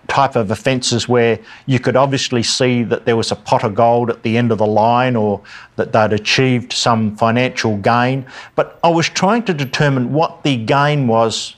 type 0.08 0.36
of 0.36 0.52
offences 0.52 1.08
where 1.08 1.40
you 1.66 1.80
could 1.80 1.96
obviously 1.96 2.44
see 2.44 2.84
that 2.84 3.06
there 3.06 3.16
was 3.16 3.32
a 3.32 3.36
pot 3.36 3.64
of 3.64 3.74
gold 3.74 4.10
at 4.10 4.22
the 4.24 4.38
end 4.38 4.52
of 4.52 4.58
the 4.58 4.66
line 4.68 5.16
or 5.16 5.42
that 5.78 5.92
they'd 5.92 6.14
achieved 6.14 6.74
some 6.74 7.16
financial 7.16 7.78
gain. 7.78 8.26
But 8.56 8.80
I 8.84 8.90
was 8.90 9.10
trying 9.10 9.44
to 9.44 9.54
determine 9.54 10.14
what 10.14 10.44
the 10.44 10.58
gain 10.58 11.08
was 11.08 11.56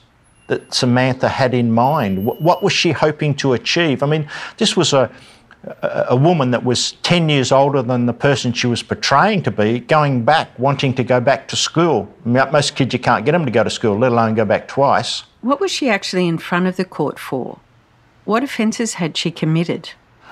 that 0.48 0.72
Samantha 0.72 1.28
had 1.28 1.54
in 1.54 1.72
mind. 1.72 2.24
What 2.24 2.62
was 2.62 2.72
she 2.72 2.92
hoping 2.92 3.34
to 3.36 3.52
achieve? 3.52 4.02
I 4.02 4.06
mean, 4.06 4.28
this 4.58 4.76
was 4.76 4.92
a 4.92 5.10
a 5.82 6.16
woman 6.16 6.52
that 6.52 6.64
was 6.64 6.92
10 7.02 7.28
years 7.28 7.50
older 7.50 7.82
than 7.82 8.06
the 8.06 8.12
person 8.12 8.52
she 8.52 8.66
was 8.66 8.82
portraying 8.82 9.42
to 9.42 9.50
be, 9.50 9.80
going 9.80 10.24
back, 10.24 10.56
wanting 10.58 10.94
to 10.94 11.02
go 11.02 11.20
back 11.20 11.48
to 11.48 11.56
school. 11.56 12.08
Most 12.24 12.76
kids, 12.76 12.92
you 12.92 13.00
can't 13.00 13.24
get 13.24 13.32
them 13.32 13.44
to 13.44 13.50
go 13.50 13.64
to 13.64 13.70
school, 13.70 13.98
let 13.98 14.12
alone 14.12 14.34
go 14.34 14.44
back 14.44 14.68
twice. 14.68 15.24
What 15.40 15.60
was 15.60 15.72
she 15.72 15.88
actually 15.88 16.28
in 16.28 16.38
front 16.38 16.66
of 16.66 16.76
the 16.76 16.84
court 16.84 17.18
for? 17.18 17.58
What 18.24 18.44
offences 18.44 18.94
had 18.94 19.16
she 19.16 19.30
committed? 19.30 19.90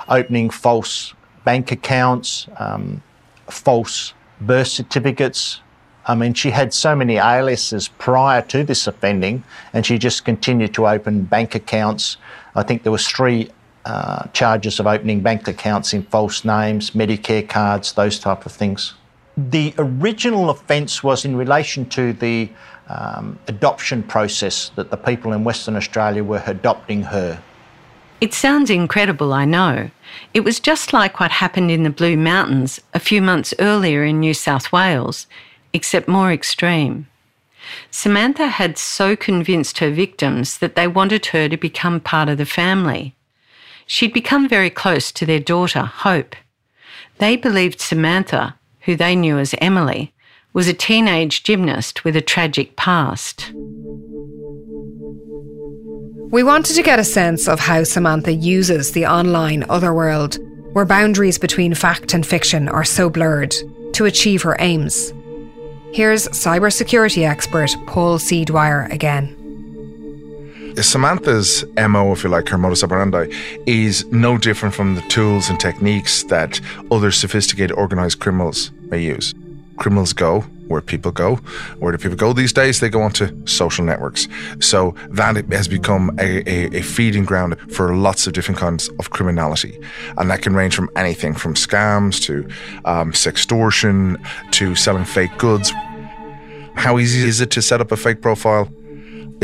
Opening 0.08 0.50
false 0.50 1.14
bank 1.44 1.72
accounts, 1.72 2.46
um, 2.58 3.02
false 3.48 4.14
birth 4.40 4.68
certificates. 4.68 5.60
I 6.06 6.14
mean, 6.14 6.34
she 6.34 6.50
had 6.50 6.74
so 6.74 6.94
many 6.94 7.16
aliases 7.16 7.88
prior 7.88 8.42
to 8.42 8.62
this 8.62 8.86
offending, 8.86 9.42
and 9.72 9.86
she 9.86 9.98
just 9.98 10.24
continued 10.24 10.74
to 10.74 10.86
open 10.86 11.22
bank 11.22 11.54
accounts. 11.54 12.18
I 12.54 12.62
think 12.62 12.82
there 12.82 12.92
was 12.92 13.08
three 13.08 13.50
uh, 13.84 14.26
charges 14.32 14.80
of 14.80 14.86
opening 14.86 15.20
bank 15.20 15.48
accounts 15.48 15.94
in 15.94 16.02
false 16.04 16.44
names, 16.44 16.90
Medicare 16.90 17.48
cards, 17.48 17.92
those 17.92 18.18
type 18.18 18.46
of 18.46 18.52
things. 18.52 18.94
The 19.36 19.74
original 19.78 20.50
offence 20.50 21.02
was 21.02 21.24
in 21.24 21.36
relation 21.36 21.86
to 21.90 22.12
the 22.12 22.50
um, 22.88 23.38
adoption 23.48 24.02
process 24.02 24.70
that 24.76 24.90
the 24.90 24.96
people 24.96 25.32
in 25.32 25.42
Western 25.42 25.76
Australia 25.76 26.22
were 26.22 26.42
adopting 26.46 27.02
her. 27.02 27.42
It 28.20 28.32
sounds 28.32 28.70
incredible, 28.70 29.32
I 29.32 29.44
know. 29.44 29.90
It 30.32 30.40
was 30.40 30.60
just 30.60 30.92
like 30.92 31.18
what 31.18 31.30
happened 31.30 31.70
in 31.70 31.82
the 31.82 31.90
Blue 31.90 32.16
Mountains 32.16 32.80
a 32.94 33.00
few 33.00 33.20
months 33.20 33.52
earlier 33.58 34.04
in 34.04 34.20
New 34.20 34.34
South 34.34 34.70
Wales, 34.70 35.26
except 35.74 36.08
more 36.08 36.32
extreme. 36.32 37.06
Samantha 37.90 38.46
had 38.46 38.78
so 38.78 39.16
convinced 39.16 39.78
her 39.78 39.90
victims 39.90 40.58
that 40.58 40.76
they 40.76 40.86
wanted 40.86 41.26
her 41.26 41.48
to 41.48 41.56
become 41.56 42.00
part 42.00 42.28
of 42.28 42.38
the 42.38 42.46
family. 42.46 43.14
She'd 43.86 44.12
become 44.12 44.48
very 44.48 44.70
close 44.70 45.12
to 45.12 45.26
their 45.26 45.40
daughter, 45.40 45.82
Hope. 45.82 46.36
They 47.18 47.36
believed 47.36 47.80
Samantha, 47.80 48.56
who 48.82 48.96
they 48.96 49.14
knew 49.16 49.38
as 49.38 49.54
Emily, 49.58 50.12
was 50.52 50.68
a 50.68 50.74
teenage 50.74 51.42
gymnast 51.42 52.04
with 52.04 52.16
a 52.16 52.20
tragic 52.20 52.76
past. 52.76 53.52
We 56.34 56.42
wanted 56.42 56.74
to 56.74 56.82
get 56.82 56.98
a 56.98 57.04
sense 57.04 57.48
of 57.48 57.60
how 57.60 57.84
Samantha 57.84 58.32
uses 58.32 58.92
the 58.92 59.06
online 59.06 59.64
otherworld, 59.68 60.38
where 60.72 60.84
boundaries 60.84 61.38
between 61.38 61.74
fact 61.74 62.12
and 62.12 62.26
fiction 62.26 62.68
are 62.68 62.84
so 62.84 63.08
blurred, 63.08 63.54
to 63.92 64.04
achieve 64.04 64.42
her 64.42 64.56
aims. 64.58 65.13
Here's 65.94 66.26
cybersecurity 66.30 67.24
expert 67.24 67.70
Paul 67.86 68.18
C. 68.18 68.44
Dwyer 68.44 68.88
again. 68.90 69.28
Samantha's 70.76 71.64
MO, 71.76 72.10
if 72.10 72.24
you 72.24 72.30
like, 72.30 72.48
her 72.48 72.58
modus 72.58 72.82
operandi, 72.82 73.28
is 73.64 74.04
no 74.06 74.36
different 74.36 74.74
from 74.74 74.96
the 74.96 75.02
tools 75.02 75.48
and 75.48 75.60
techniques 75.60 76.24
that 76.24 76.60
other 76.90 77.12
sophisticated 77.12 77.70
organized 77.70 78.18
criminals 78.18 78.72
may 78.90 79.04
use. 79.04 79.34
Criminals 79.76 80.12
go 80.12 80.44
where 80.68 80.80
people 80.80 81.12
go. 81.12 81.36
Where 81.78 81.92
do 81.92 81.98
people 81.98 82.16
go 82.16 82.32
these 82.32 82.52
days? 82.52 82.80
They 82.80 82.88
go 82.88 83.02
onto 83.02 83.28
social 83.46 83.84
networks. 83.84 84.28
So 84.60 84.94
that 85.10 85.36
has 85.52 85.68
become 85.68 86.16
a, 86.18 86.48
a, 86.48 86.78
a 86.78 86.82
feeding 86.82 87.24
ground 87.24 87.56
for 87.72 87.94
lots 87.94 88.26
of 88.26 88.32
different 88.32 88.58
kinds 88.58 88.88
of 88.98 89.10
criminality. 89.10 89.78
And 90.16 90.30
that 90.30 90.42
can 90.42 90.54
range 90.54 90.74
from 90.74 90.90
anything 90.96 91.34
from 91.34 91.54
scams 91.54 92.20
to 92.22 92.48
um, 92.84 93.12
sextortion 93.12 94.16
to 94.52 94.74
selling 94.74 95.04
fake 95.04 95.36
goods. 95.38 95.72
How 96.74 96.98
easy 96.98 97.26
is 97.26 97.40
it 97.40 97.50
to 97.52 97.62
set 97.62 97.80
up 97.80 97.92
a 97.92 97.96
fake 97.96 98.20
profile? 98.20 98.68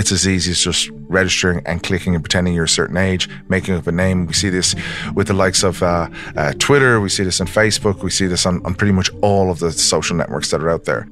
It's 0.01 0.13
as 0.13 0.27
easy 0.27 0.53
as 0.53 0.61
just 0.61 0.89
registering 1.11 1.61
and 1.67 1.83
clicking 1.83 2.15
and 2.15 2.25
pretending 2.25 2.55
you're 2.55 2.65
a 2.65 2.69
certain 2.69 2.97
age, 2.97 3.29
making 3.51 3.75
up 3.75 3.87
a 3.87 3.93
name. 3.93 4.25
We 4.25 4.33
see 4.33 4.49
this 4.49 4.75
with 5.15 5.27
the 5.27 5.35
likes 5.35 5.63
of 5.63 5.83
uh, 5.83 6.09
uh, 6.39 6.55
Twitter, 6.59 7.03
we 7.03 7.11
see 7.11 7.23
this 7.23 7.39
on 7.39 7.47
Facebook, 7.47 8.03
we 8.03 8.09
see 8.09 8.27
this 8.27 8.47
on, 8.47 8.65
on 8.65 8.75
pretty 8.75 8.95
much 8.95 9.11
all 9.21 9.51
of 9.51 9.59
the 9.59 9.71
social 9.71 10.17
networks 10.17 10.53
that 10.53 10.63
are 10.63 10.71
out 10.71 10.85
there. 10.85 11.07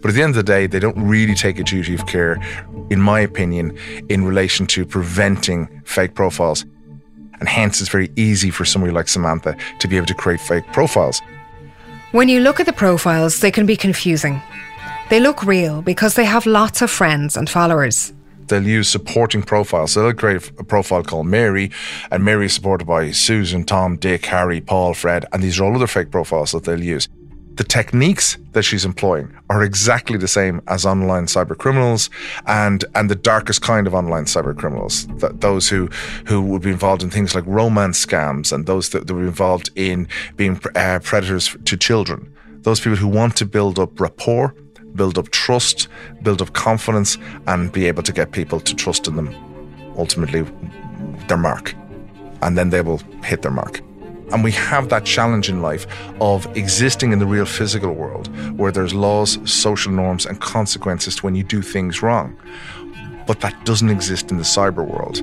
But 0.00 0.10
at 0.10 0.14
the 0.14 0.22
end 0.22 0.30
of 0.30 0.36
the 0.36 0.44
day, 0.44 0.68
they 0.68 0.78
don't 0.78 0.96
really 1.02 1.34
take 1.34 1.58
a 1.58 1.64
duty 1.64 1.92
of 1.92 2.06
care, 2.06 2.38
in 2.88 3.00
my 3.00 3.18
opinion, 3.18 3.76
in 4.08 4.24
relation 4.24 4.64
to 4.68 4.86
preventing 4.86 5.82
fake 5.84 6.14
profiles. 6.14 6.64
And 7.40 7.48
hence, 7.48 7.80
it's 7.80 7.90
very 7.90 8.12
easy 8.14 8.50
for 8.50 8.64
somebody 8.64 8.92
like 8.92 9.08
Samantha 9.08 9.56
to 9.80 9.88
be 9.88 9.96
able 9.96 10.06
to 10.06 10.14
create 10.14 10.40
fake 10.40 10.66
profiles. 10.72 11.20
When 12.12 12.28
you 12.28 12.38
look 12.38 12.60
at 12.60 12.66
the 12.66 12.72
profiles, 12.72 13.40
they 13.40 13.50
can 13.50 13.66
be 13.66 13.76
confusing. 13.76 14.40
They 15.08 15.18
look 15.18 15.42
real 15.42 15.82
because 15.82 16.14
they 16.14 16.26
have 16.26 16.46
lots 16.46 16.80
of 16.80 16.92
friends 16.92 17.36
and 17.36 17.50
followers. 17.50 18.12
They'll 18.50 18.66
use 18.66 18.88
supporting 18.88 19.42
profiles. 19.42 19.92
So 19.92 20.02
they'll 20.02 20.12
create 20.12 20.50
a 20.58 20.64
profile 20.64 21.02
called 21.02 21.26
Mary, 21.26 21.70
and 22.10 22.24
Mary 22.24 22.46
is 22.46 22.52
supported 22.54 22.84
by 22.84 23.12
Susan, 23.12 23.64
Tom, 23.64 23.96
Dick, 23.96 24.26
Harry, 24.26 24.60
Paul, 24.60 24.92
Fred, 24.92 25.24
and 25.32 25.42
these 25.42 25.58
are 25.58 25.64
all 25.64 25.74
other 25.74 25.86
fake 25.86 26.10
profiles 26.10 26.52
that 26.52 26.64
they'll 26.64 26.82
use. 26.82 27.08
The 27.54 27.64
techniques 27.64 28.38
that 28.52 28.62
she's 28.62 28.84
employing 28.84 29.36
are 29.50 29.62
exactly 29.62 30.16
the 30.16 30.28
same 30.28 30.62
as 30.66 30.86
online 30.86 31.26
cyber 31.26 31.56
criminals 31.56 32.08
and 32.46 32.84
and 32.94 33.10
the 33.10 33.14
darkest 33.14 33.60
kind 33.60 33.86
of 33.86 33.94
online 33.94 34.24
cyber 34.24 34.56
criminals. 34.56 35.06
Those 35.18 35.68
who 35.68 35.90
who 36.26 36.40
would 36.40 36.62
be 36.62 36.70
involved 36.70 37.02
in 37.02 37.10
things 37.10 37.34
like 37.34 37.44
romance 37.46 38.04
scams 38.04 38.52
and 38.52 38.66
those 38.66 38.88
that, 38.90 39.06
that 39.06 39.14
would 39.14 39.22
be 39.22 39.28
involved 39.28 39.68
in 39.76 40.08
being 40.36 40.58
uh, 40.74 41.00
predators 41.02 41.56
to 41.66 41.76
children. 41.76 42.32
Those 42.62 42.80
people 42.80 42.96
who 42.96 43.08
want 43.08 43.36
to 43.36 43.46
build 43.46 43.78
up 43.78 44.00
rapport, 44.00 44.54
build 44.94 45.18
up 45.18 45.30
trust, 45.30 45.88
build 46.22 46.42
up 46.42 46.52
confidence, 46.52 47.18
and 47.46 47.72
be 47.72 47.86
able 47.86 48.02
to 48.02 48.12
get 48.12 48.32
people 48.32 48.60
to 48.60 48.74
trust 48.74 49.06
in 49.08 49.16
them. 49.16 49.34
Ultimately, 49.96 50.42
their 51.28 51.36
mark, 51.36 51.74
and 52.42 52.56
then 52.56 52.70
they 52.70 52.80
will 52.80 52.98
hit 53.22 53.42
their 53.42 53.50
mark. 53.50 53.80
And 54.32 54.44
we 54.44 54.52
have 54.52 54.88
that 54.90 55.04
challenge 55.04 55.48
in 55.48 55.60
life 55.60 55.86
of 56.20 56.46
existing 56.56 57.12
in 57.12 57.18
the 57.18 57.26
real 57.26 57.46
physical 57.46 57.92
world 57.92 58.28
where 58.56 58.70
there's 58.70 58.94
laws, 58.94 59.38
social 59.50 59.90
norms, 59.92 60.24
and 60.24 60.40
consequences 60.40 61.22
when 61.22 61.34
you 61.34 61.42
do 61.42 61.62
things 61.62 62.00
wrong. 62.00 62.36
But 63.26 63.40
that 63.40 63.64
doesn't 63.64 63.90
exist 63.90 64.30
in 64.30 64.36
the 64.36 64.44
cyber 64.44 64.86
world. 64.86 65.20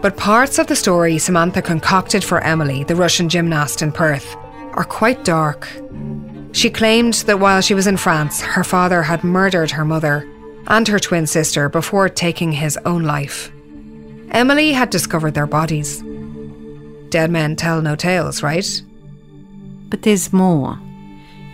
But 0.00 0.16
parts 0.16 0.58
of 0.58 0.68
the 0.68 0.76
story 0.76 1.18
Samantha 1.18 1.62
concocted 1.62 2.22
for 2.22 2.40
Emily, 2.40 2.84
the 2.84 2.96
Russian 2.96 3.28
gymnast 3.28 3.82
in 3.82 3.92
Perth, 3.92 4.36
are 4.74 4.84
quite 4.84 5.24
dark. 5.24 5.68
She 6.52 6.70
claimed 6.70 7.14
that 7.26 7.40
while 7.40 7.60
she 7.60 7.74
was 7.74 7.86
in 7.86 7.96
France, 7.96 8.40
her 8.40 8.64
father 8.64 9.02
had 9.02 9.22
murdered 9.22 9.70
her 9.72 9.84
mother 9.84 10.28
and 10.66 10.86
her 10.88 10.98
twin 10.98 11.26
sister 11.26 11.68
before 11.68 12.08
taking 12.08 12.52
his 12.52 12.78
own 12.84 13.04
life. 13.04 13.50
Emily 14.30 14.72
had 14.72 14.90
discovered 14.90 15.34
their 15.34 15.46
bodies. 15.46 16.02
Dead 17.10 17.30
men 17.30 17.56
tell 17.56 17.80
no 17.80 17.96
tales, 17.96 18.42
right? 18.42 18.82
But 19.88 20.02
there's 20.02 20.32
more. 20.32 20.78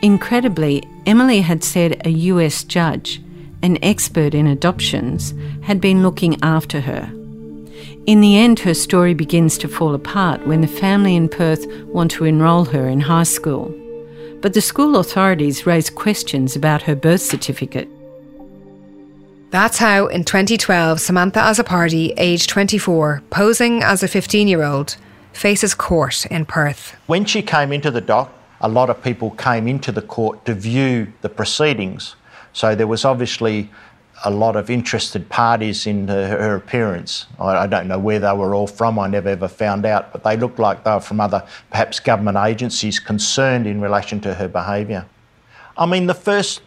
Incredibly, 0.03 0.83
Emily 1.07 1.41
had 1.41 1.63
said 1.63 2.05
a 2.05 2.11
US 2.11 2.65
judge, 2.65 3.23
an 3.63 3.79
expert 3.83 4.35
in 4.35 4.47
adoptions, 4.47 5.33
had 5.63 5.81
been 5.81 6.03
looking 6.03 6.43
after 6.43 6.81
her. 6.81 7.11
In 8.07 8.21
the 8.21 8.37
end, 8.37 8.59
her 8.61 8.75
story 8.75 9.15
begins 9.15 9.57
to 9.59 9.69
fall 9.69 9.95
apart 9.95 10.47
when 10.47 10.61
the 10.61 10.67
family 10.67 11.17
in 11.17 11.29
Perth 11.29 11.67
want 11.87 12.11
to 12.13 12.25
enrol 12.25 12.67
her 12.67 12.89
in 12.89 13.01
high 13.01 13.23
school. 13.23 13.73
But 14.45 14.53
the 14.53 14.61
school 14.61 14.99
authorities 14.99 15.65
raised 15.65 15.95
questions 15.95 16.55
about 16.55 16.83
her 16.83 16.95
birth 16.95 17.23
certificate. 17.23 17.89
That's 19.51 19.79
how, 19.79 20.07
in 20.09 20.23
2012, 20.25 21.01
Samantha 21.01 21.41
Azzopardi, 21.41 22.13
aged 22.19 22.51
24, 22.51 23.23
posing 23.31 23.83
as 23.83 24.03
a 24.03 24.07
15 24.07 24.47
year 24.47 24.63
old, 24.63 24.99
faces 25.33 25.75
court 25.75 26.27
in 26.27 26.45
Perth. 26.45 26.95
When 27.07 27.25
she 27.25 27.41
came 27.41 27.73
into 27.73 27.91
the 27.91 28.03
dock, 28.03 28.35
a 28.61 28.69
lot 28.69 28.91
of 28.91 29.03
people 29.03 29.31
came 29.31 29.67
into 29.67 29.91
the 29.91 30.03
court 30.03 30.45
to 30.45 30.53
view 30.53 31.11
the 31.23 31.31
proceedings. 31.31 32.15
So 32.53 32.75
there 32.75 32.87
was 32.87 33.07
obviously 33.07 33.71
a 34.25 34.31
lot 34.31 34.57
of 34.57 34.71
interested 34.71 35.29
parties 35.29 35.87
in 35.87 36.09
her, 36.09 36.27
her 36.27 36.57
appearance. 36.57 37.27
I, 37.39 37.59
I, 37.59 37.67
don't 37.67 37.87
know 37.87 37.99
where 37.99 38.19
they 38.19 38.33
were 38.33 38.55
all 38.55 38.67
from, 38.67 38.99
I 38.99 39.07
never 39.07 39.29
ever 39.29 39.49
found 39.49 39.85
out, 39.85 40.13
but 40.13 40.25
they 40.25 40.37
looked 40.37 40.59
like 40.59 40.83
they 40.83 40.91
were 40.93 41.01
from 41.01 41.21
other, 41.21 41.47
perhaps 41.71 42.01
government 42.01 42.39
agencies 42.39 42.99
concerned 42.99 43.67
in 43.67 43.81
relation 43.81 44.21
to 44.21 44.35
her 44.35 44.49
behaviour. 44.49 45.07
I 45.77 45.87
mean, 45.87 46.07
the 46.07 46.15
first 46.15 46.63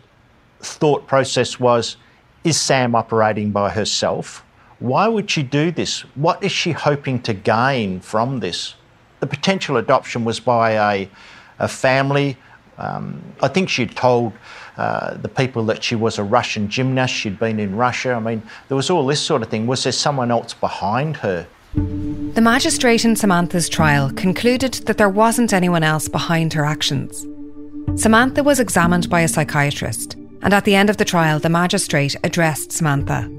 thought 0.61 1.07
process 1.07 1.59
was 1.59 1.97
is 2.43 2.59
Sam 2.59 2.95
operating 2.95 3.51
by 3.51 3.69
herself? 3.69 4.43
Why 4.79 5.07
would 5.07 5.29
she 5.29 5.43
do 5.43 5.71
this? 5.71 6.01
What 6.15 6.41
is 6.43 6.51
she 6.51 6.71
hoping 6.71 7.21
to 7.23 7.33
gain 7.33 8.00
from 8.00 8.39
this? 8.39 8.75
The 9.20 9.27
potential 9.27 9.77
adoption 9.77 10.24
was 10.24 10.39
by 10.39 10.72
a, 10.72 11.09
a 11.59 11.67
family. 11.67 12.37
Um, 12.77 13.22
I 13.41 13.48
think 13.48 13.70
she'd 13.70 13.96
told 13.96 14.33
uh, 14.77 15.16
the 15.16 15.29
people 15.29 15.63
that 15.66 15.83
she 15.83 15.96
was 15.96 16.18
a 16.18 16.24
Russian 16.24 16.70
gymnast, 16.70 17.13
she'd 17.13 17.40
been 17.40 17.59
in 17.59 17.75
Russia. 17.75 18.13
I 18.13 18.20
mean, 18.20 18.42
there 18.68 18.77
was 18.77 18.90
all 18.90 19.05
this 19.05 19.22
sort 19.22 19.42
of 19.42 19.50
thing. 19.50 19.68
Was 19.68 19.83
there 19.83 19.92
someone 19.92 20.31
else 20.31 20.53
behind 20.53 21.18
her? 21.18 21.48
The 21.74 22.42
magistrate 22.42 23.05
in 23.05 23.16
Samantha's 23.16 23.70
trial 23.70 24.11
concluded 24.11 24.74
that 24.85 24.98
there 24.98 25.09
wasn't 25.09 25.53
anyone 25.53 25.83
else 25.83 26.07
behind 26.07 26.53
her 26.53 26.66
actions. 26.66 27.25
Samantha 27.96 28.44
was 28.44 28.59
examined 28.59 29.09
by 29.09 29.22
a 29.22 29.27
psychiatrist 29.27 30.16
and 30.42 30.53
at 30.53 30.66
the 30.66 30.75
end 30.75 30.90
of 30.90 30.98
the 30.98 31.05
trial, 31.05 31.40
the 31.40 31.50
magistrate 31.50 32.16
addressed 32.24 32.72
Samantha. 32.72 33.29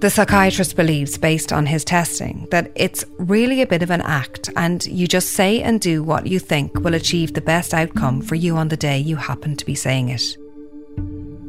The 0.00 0.10
psychiatrist 0.10 0.74
believes, 0.74 1.16
based 1.16 1.52
on 1.52 1.66
his 1.66 1.84
testing, 1.84 2.48
that 2.50 2.72
it's 2.74 3.04
really 3.18 3.62
a 3.62 3.66
bit 3.66 3.82
of 3.82 3.90
an 3.90 4.02
act 4.02 4.50
and 4.56 4.84
you 4.86 5.06
just 5.06 5.30
say 5.30 5.62
and 5.62 5.80
do 5.80 6.02
what 6.02 6.26
you 6.26 6.40
think 6.40 6.74
will 6.80 6.94
achieve 6.94 7.34
the 7.34 7.40
best 7.40 7.72
outcome 7.72 8.20
for 8.20 8.34
you 8.34 8.56
on 8.56 8.68
the 8.68 8.76
day 8.76 8.98
you 8.98 9.16
happen 9.16 9.56
to 9.56 9.64
be 9.64 9.74
saying 9.74 10.08
it. 10.08 10.36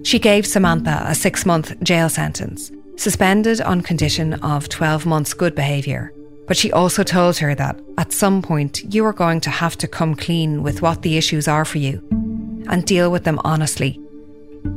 She 0.03 0.19
gave 0.19 0.45
Samantha 0.45 1.03
a 1.07 1.15
six 1.15 1.45
month 1.45 1.81
jail 1.81 2.09
sentence, 2.09 2.71
suspended 2.97 3.61
on 3.61 3.81
condition 3.81 4.35
of 4.35 4.69
12 4.69 5.05
months 5.05 5.33
good 5.33 5.55
behaviour. 5.55 6.13
But 6.47 6.57
she 6.57 6.71
also 6.71 7.03
told 7.03 7.37
her 7.37 7.55
that 7.55 7.79
at 7.97 8.11
some 8.11 8.41
point 8.41 8.93
you 8.93 9.05
are 9.05 9.13
going 9.13 9.39
to 9.41 9.49
have 9.49 9.77
to 9.77 9.87
come 9.87 10.13
clean 10.13 10.61
with 10.61 10.81
what 10.81 11.01
the 11.01 11.17
issues 11.17 11.47
are 11.47 11.65
for 11.65 11.77
you 11.77 12.05
and 12.67 12.85
deal 12.85 13.11
with 13.11 13.23
them 13.23 13.39
honestly 13.43 13.99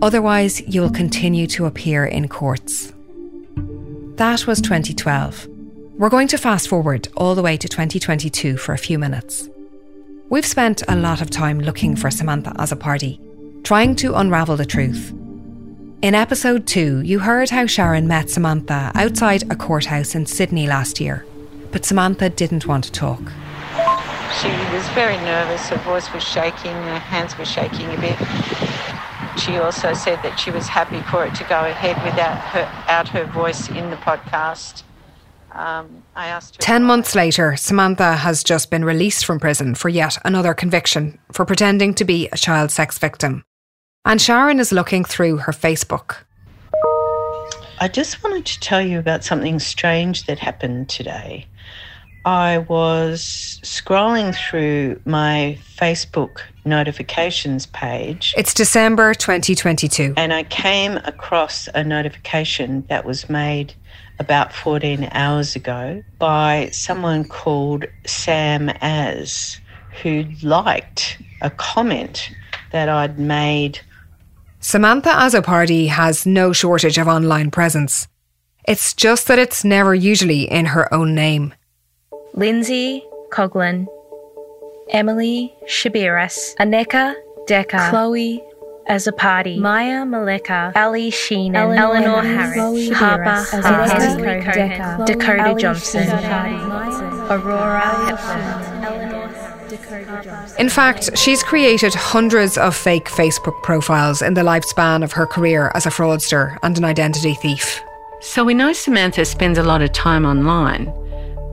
Otherwise, 0.03 0.61
you 0.67 0.81
will 0.81 0.91
continue 0.91 1.47
to 1.49 1.67
appear 1.67 2.05
in 2.05 2.29
courts. 2.29 2.93
That 4.17 4.47
was 4.47 4.61
2012. 4.61 5.49
We're 5.97 6.11
going 6.11 6.29
to 6.29 6.39
fast 6.39 6.69
forward 6.69 7.09
all 7.17 7.35
the 7.35 7.43
way 7.43 7.57
to 7.57 7.69
2022 7.69 8.57
for 8.57 8.73
a 8.73 8.79
few 8.79 8.99
minutes. 8.99 9.49
We've 10.29 10.47
spent 10.47 10.83
a 10.89 10.97
lot 10.97 11.23
of 11.23 11.31
time 11.31 11.61
looking 11.61 11.97
for 11.97 12.11
Samantha 12.11 12.51
Azzopardi, 12.59 13.19
trying 13.66 13.96
to 13.96 14.14
unravel 14.14 14.57
the 14.57 14.64
truth. 14.64 15.12
In 16.00 16.14
episode 16.14 16.68
2, 16.68 17.00
you 17.00 17.18
heard 17.18 17.50
how 17.50 17.66
Sharon 17.66 18.07
met 18.07 18.31
Samantha 18.31 18.92
outside 18.94 19.42
a 19.50 19.57
courthouse 19.57 20.14
in 20.14 20.24
Sydney 20.24 20.68
last 20.68 21.00
year, 21.00 21.26
but 21.72 21.85
Samantha 21.85 22.29
didn't 22.31 22.68
want 22.68 22.85
to 22.85 22.92
talk. 22.92 23.18
She 24.40 24.50
was 24.72 24.87
very 24.90 25.16
nervous, 25.16 25.66
her 25.66 25.79
voice 25.79 26.12
was 26.12 26.22
shaking, 26.22 26.74
her 26.74 27.00
hands 27.00 27.37
were 27.37 27.44
shaking 27.44 27.87
a 27.87 28.00
bit. 28.00 28.16
She 29.37 29.57
also 29.57 29.94
said 29.94 30.22
that 30.22 30.38
she 30.38 30.52
was 30.52 30.68
happy 30.68 31.00
for 31.11 31.26
it 31.26 31.35
to 31.35 31.42
go 31.48 31.64
ahead 31.64 31.96
without 32.05 32.38
her, 32.38 32.70
out 32.87 33.09
her 33.09 33.24
voice 33.24 33.68
in 33.68 33.90
the 33.90 33.96
podcast. 33.96 34.85
Um, 35.50 36.05
I 36.14 36.29
asked 36.29 36.61
Ten 36.61 36.85
months 36.85 37.16
later, 37.16 37.57
Samantha 37.57 38.14
has 38.14 38.44
just 38.44 38.70
been 38.70 38.85
released 38.85 39.24
from 39.24 39.40
prison 39.40 39.74
for 39.74 39.88
yet 39.88 40.18
another 40.24 40.55
conviction 40.55 41.18
for 41.33 41.44
pretending 41.44 41.94
to 41.94 42.05
be 42.05 42.29
a 42.31 42.37
child 42.37 42.70
sex 42.70 42.96
victim. 42.98 43.42
And 44.07 44.23
Sharon 44.23 44.61
is 44.61 44.71
looking 44.71 45.03
through 45.03 45.38
her 45.38 45.51
Facebook. 45.53 46.19
I 47.81 47.88
just 47.88 48.23
wanted 48.23 48.47
to 48.47 48.61
tell 48.61 48.81
you 48.81 49.01
about 49.01 49.25
something 49.25 49.59
strange 49.59 50.27
that 50.27 50.38
happened 50.38 50.88
today. 50.88 51.45
I 52.25 52.59
was 52.59 53.59
scrolling 53.64 54.33
through 54.33 55.01
my 55.07 55.59
Facebook 55.77 56.38
notifications 56.64 57.66
page. 57.66 58.33
It's 58.37 58.55
December 58.55 59.12
2022. 59.12 60.14
And 60.16 60.33
I 60.33 60.45
came 60.45 60.99
across 60.99 61.69
a 61.75 61.83
notification 61.83 62.85
that 62.88 63.05
was 63.05 63.29
made 63.29 63.75
about 64.21 64.53
14 64.53 65.09
hours 65.11 65.57
ago 65.57 66.01
by 66.21 66.69
someone 66.71 67.25
called 67.25 67.87
Samm 68.05 68.77
Az, 68.81 69.61
who 70.05 70.27
liked 70.45 71.19
a 71.42 71.51
comment 71.51 72.31
that 72.71 72.88
I'd 72.88 73.19
made. 73.19 73.81
Samantha 74.61 75.11
Azzopardi 75.11 75.88
has 75.88 76.27
no 76.27 76.53
shortage 76.53 76.99
of 76.99 77.07
online 77.09 77.51
presence. 77.51 78.09
It's 78.66 78.95
just 78.95 79.29
that 79.29 79.38
it's 79.38 79.64
never 79.64 79.95
usually 79.95 80.42
in 80.51 80.66
her 80.66 80.92
own 80.92 81.14
name. 81.14 81.55
Lindsay 82.35 83.05
Coughlin, 83.31 83.87
Emily 84.90 85.55
Sciberras, 85.66 86.55
Aneka 86.57 87.14
Decker, 87.47 87.87
Chloe 87.90 88.42
Azzopardi, 88.88 89.59
Maya 89.59 90.05
Maleka, 90.05 90.75
Ali 90.75 91.11
Sheenan, 91.11 91.55
Eleanor, 91.55 91.97
Eleanor 91.97 92.23
Harris, 92.23 92.90
Harper 92.92 93.61
Harper 93.62 94.53
Decker, 94.53 95.05
Dakota 95.07 95.55
Johnson, 95.59 96.09
Aurora 97.31 98.16
In 100.59 100.69
fact, 100.69 101.17
she's 101.17 101.43
created 101.43 101.95
hundreds 101.95 102.57
of 102.59 102.77
fake 102.77 103.07
Facebook 103.07 103.62
profiles 103.62 104.23
in 104.23 104.35
the 104.35 104.43
lifespan 104.43 105.03
of 105.03 105.12
her 105.12 105.27
career 105.27 105.71
as 105.75 105.87
a 105.87 105.91
fraudster 105.91 106.59
and 106.62 106.77
an 106.79 106.85
identity 106.85 107.35
thief. 107.35 107.83
So 108.21 108.45
we 108.45 108.55
know 108.55 108.73
Samantha 108.73 109.25
spends 109.25 109.59
a 109.59 109.62
lot 109.62 109.83
of 109.83 109.93
time 109.93 110.25
online, 110.25 110.93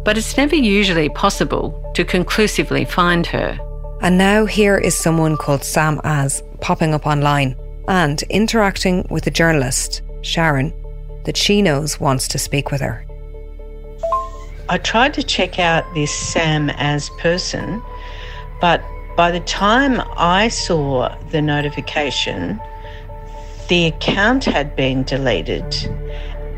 but 0.03 0.17
it's 0.17 0.37
never 0.37 0.55
usually 0.55 1.09
possible 1.09 1.91
to 1.95 2.05
conclusively 2.05 2.85
find 2.85 3.25
her. 3.27 3.57
And 4.01 4.17
now 4.17 4.45
here 4.45 4.77
is 4.77 4.97
someone 4.97 5.37
called 5.37 5.61
Samm 5.61 5.99
Az 6.03 6.43
popping 6.61 6.93
up 6.93 7.05
online 7.05 7.55
and 7.87 8.21
interacting 8.23 9.05
with 9.09 9.27
a 9.27 9.31
journalist, 9.31 10.01
Sharon, 10.21 10.73
that 11.25 11.37
she 11.37 11.61
knows 11.61 11.99
wants 11.99 12.27
to 12.29 12.39
speak 12.39 12.71
with 12.71 12.81
her. 12.81 13.05
I 14.69 14.77
tried 14.77 15.13
to 15.15 15.23
check 15.23 15.59
out 15.59 15.83
this 15.93 16.11
Samm 16.11 16.73
Az 16.77 17.09
person, 17.19 17.81
but 18.63 18.81
by 19.17 19.29
the 19.29 19.41
time 19.41 20.01
I 20.15 20.47
saw 20.47 21.13
the 21.31 21.41
notification, 21.41 22.61
the 23.67 23.87
account 23.87 24.45
had 24.45 24.73
been 24.73 25.03
deleted 25.03 25.65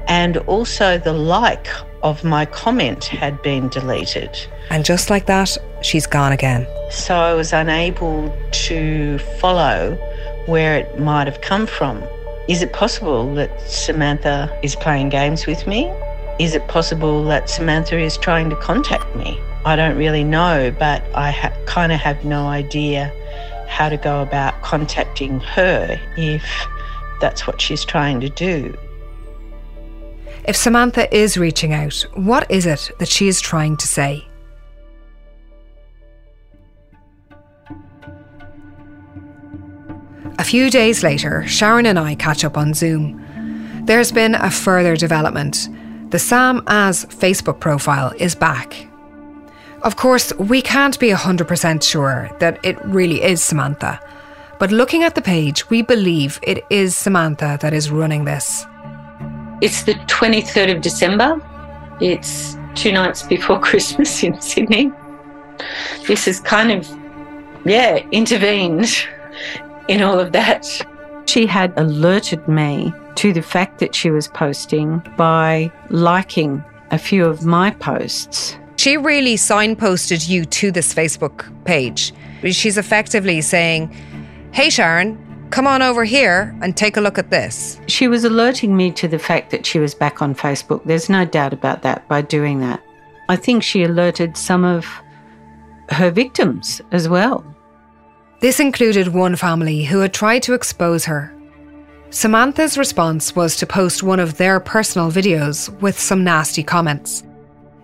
and 0.07 0.37
also 0.45 0.99
the 0.99 1.13
like 1.13 1.67
of 2.03 2.23
my 2.23 2.45
comment 2.45 3.05
had 3.05 3.41
been 3.41 3.69
deleted. 3.69 4.29
And 4.69 4.85
just 4.85 5.09
like 5.09 5.25
that, 5.25 5.57
she's 5.81 6.05
gone 6.05 6.31
again. 6.31 6.67
So 6.91 7.15
I 7.15 7.33
was 7.33 7.51
unable 7.53 8.31
to 8.67 9.17
follow 9.39 9.95
where 10.45 10.77
it 10.77 10.99
might 10.99 11.25
have 11.25 11.41
come 11.41 11.65
from. 11.65 12.03
Is 12.47 12.61
it 12.61 12.71
possible 12.71 13.33
that 13.33 13.49
Samantha 13.61 14.55
is 14.61 14.75
playing 14.75 15.09
games 15.09 15.47
with 15.47 15.65
me? 15.65 15.91
Is 16.37 16.53
it 16.53 16.67
possible 16.67 17.23
that 17.23 17.49
Samantha 17.49 17.97
is 17.97 18.15
trying 18.15 18.51
to 18.51 18.55
contact 18.57 19.15
me? 19.15 19.41
I 19.65 19.75
don't 19.75 19.97
really 19.97 20.23
know, 20.23 20.73
but 20.78 21.04
I 21.15 21.32
ha- 21.32 21.51
kind 21.65 21.91
of 21.91 21.99
have 21.99 22.23
no 22.23 22.45
idea 22.47 23.12
how 23.67 23.89
to 23.89 23.97
go 23.97 24.21
about 24.21 24.62
contacting 24.62 25.39
her 25.39 25.99
if 26.17 26.45
that's 27.19 27.47
what 27.47 27.60
she's 27.60 27.84
trying 27.84 28.19
to 28.21 28.30
do. 28.30 28.78
If 30.47 30.56
Samantha 30.56 31.13
is 31.13 31.36
reaching 31.36 31.73
out, 31.73 32.06
what 32.13 32.49
is 32.51 32.67
it 32.67 32.91
that 32.99 33.08
she 33.08 33.28
is 33.28 33.41
trying 33.41 33.75
to 33.78 33.88
say? 33.88 34.28
A 40.38 40.43
few 40.43 40.69
days 40.69 41.01
later, 41.01 41.43
Sharon 41.47 41.88
and 41.88 41.97
I 41.97 42.13
catch 42.13 42.45
up 42.45 42.56
on 42.56 42.75
Zoom. 42.75 43.19
There's 43.86 44.12
been 44.12 44.36
a 44.36 44.51
further 44.51 44.95
development. 44.95 45.69
The 46.12 46.19
Samm 46.19 46.62
Az 46.67 47.06
Facebook 47.06 47.60
profile 47.60 48.13
is 48.19 48.36
back. 48.36 48.88
Of 49.85 49.97
course, 49.97 50.33
we 50.37 50.63
can't 50.63 50.99
be 50.99 51.09
100% 51.09 51.83
sure 51.83 52.31
that 52.39 52.59
it 52.65 52.83
really 52.85 53.21
is 53.21 53.43
Samantha, 53.43 53.99
but 54.57 54.71
looking 54.71 55.03
at 55.03 55.13
the 55.13 55.21
page, 55.21 55.69
we 55.69 55.83
believe 55.83 56.39
it 56.41 56.65
is 56.71 56.95
Samantha 56.95 57.59
that 57.61 57.71
is 57.71 57.91
running 57.91 58.25
this. 58.25 58.65
It's 59.61 59.83
the 59.83 59.93
23rd 60.07 60.75
of 60.75 60.81
December. 60.81 61.39
It's 62.01 62.57
two 62.73 62.93
nights 62.93 63.21
before 63.21 63.59
Christmas 63.69 64.23
in 64.23 64.41
Sydney. 64.41 64.91
This 66.07 66.25
has 66.25 66.39
kind 66.39 66.71
of, 66.71 66.89
yeah, 67.63 67.97
intervened 68.11 68.87
in 69.87 70.01
all 70.01 70.19
of 70.19 70.31
that. 70.31 70.65
She 71.27 71.45
had 71.45 71.71
alerted 71.77 72.47
me 72.47 72.91
to 73.17 73.33
the 73.33 73.43
fact 73.43 73.77
that 73.81 73.93
she 73.93 74.09
was 74.09 74.29
posting 74.29 75.03
by 75.15 75.71
liking 75.91 76.63
a 76.89 76.97
few 76.97 77.23
of 77.23 77.45
my 77.45 77.69
posts. 77.69 78.57
She 78.77 78.97
really 78.97 79.35
signposted 79.35 80.27
you 80.27 80.45
to 80.45 80.71
this 80.71 80.93
Facebook 80.93 81.51
page. 81.65 82.13
She's 82.51 82.77
effectively 82.77 83.41
saying, 83.41 83.95
Hey, 84.51 84.69
Sharon, 84.69 85.17
come 85.49 85.67
on 85.67 85.81
over 85.81 86.03
here 86.03 86.55
and 86.61 86.75
take 86.75 86.97
a 86.97 87.01
look 87.01 87.17
at 87.17 87.29
this. 87.29 87.79
She 87.88 88.07
was 88.07 88.23
alerting 88.23 88.75
me 88.75 88.91
to 88.91 89.07
the 89.07 89.19
fact 89.19 89.51
that 89.51 89.65
she 89.65 89.79
was 89.79 89.95
back 89.95 90.21
on 90.21 90.35
Facebook. 90.35 90.83
There's 90.85 91.09
no 91.09 91.25
doubt 91.25 91.53
about 91.53 91.81
that 91.81 92.07
by 92.07 92.21
doing 92.21 92.59
that. 92.59 92.81
I 93.29 93.35
think 93.35 93.63
she 93.63 93.83
alerted 93.83 94.38
some 94.38 94.63
of 94.63 94.85
her 95.89 96.11
victims 96.11 96.81
as 96.91 97.09
well. 97.09 97.43
This 98.41 98.59
included 98.59 99.09
one 99.09 99.35
family 99.35 99.83
who 99.83 99.99
had 99.99 100.13
tried 100.13 100.43
to 100.43 100.53
expose 100.53 101.05
her. 101.05 101.33
Samantha's 102.11 102.77
response 102.77 103.35
was 103.35 103.55
to 103.57 103.65
post 103.65 104.03
one 104.03 104.19
of 104.19 104.38
their 104.38 104.59
personal 104.59 105.11
videos 105.11 105.69
with 105.81 105.99
some 105.99 106.23
nasty 106.23 106.63
comments. 106.63 107.23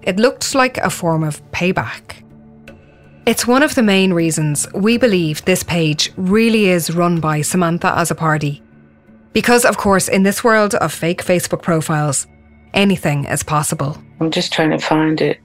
It 0.04 0.18
looked 0.18 0.56
like 0.56 0.78
a 0.78 0.90
form 0.90 1.24
of 1.24 1.42
payback. 1.52 2.24
It's 3.26 3.46
one 3.46 3.62
of 3.62 3.76
the 3.76 3.84
main 3.84 4.14
reasons 4.14 4.68
we 4.74 4.98
believe 4.98 5.46
this 5.46 5.62
page 5.62 6.12
really 6.18 6.70
is 6.70 6.96
run 6.96 7.20
by 7.20 7.42
Samantha 7.42 7.88
Azzopardi. 7.88 8.62
Because, 9.32 9.64
of 9.64 9.78
course, 9.78 10.08
in 10.08 10.24
this 10.24 10.44
world 10.44 10.74
of 10.76 10.92
fake 10.92 11.24
Facebook 11.24 11.62
profiles, 11.62 12.26
anything 12.74 13.26
is 13.26 13.44
possible. 13.44 14.02
I'm 14.20 14.32
just 14.32 14.52
trying 14.52 14.72
to 14.72 14.80
find 14.80 15.22
it. 15.22 15.40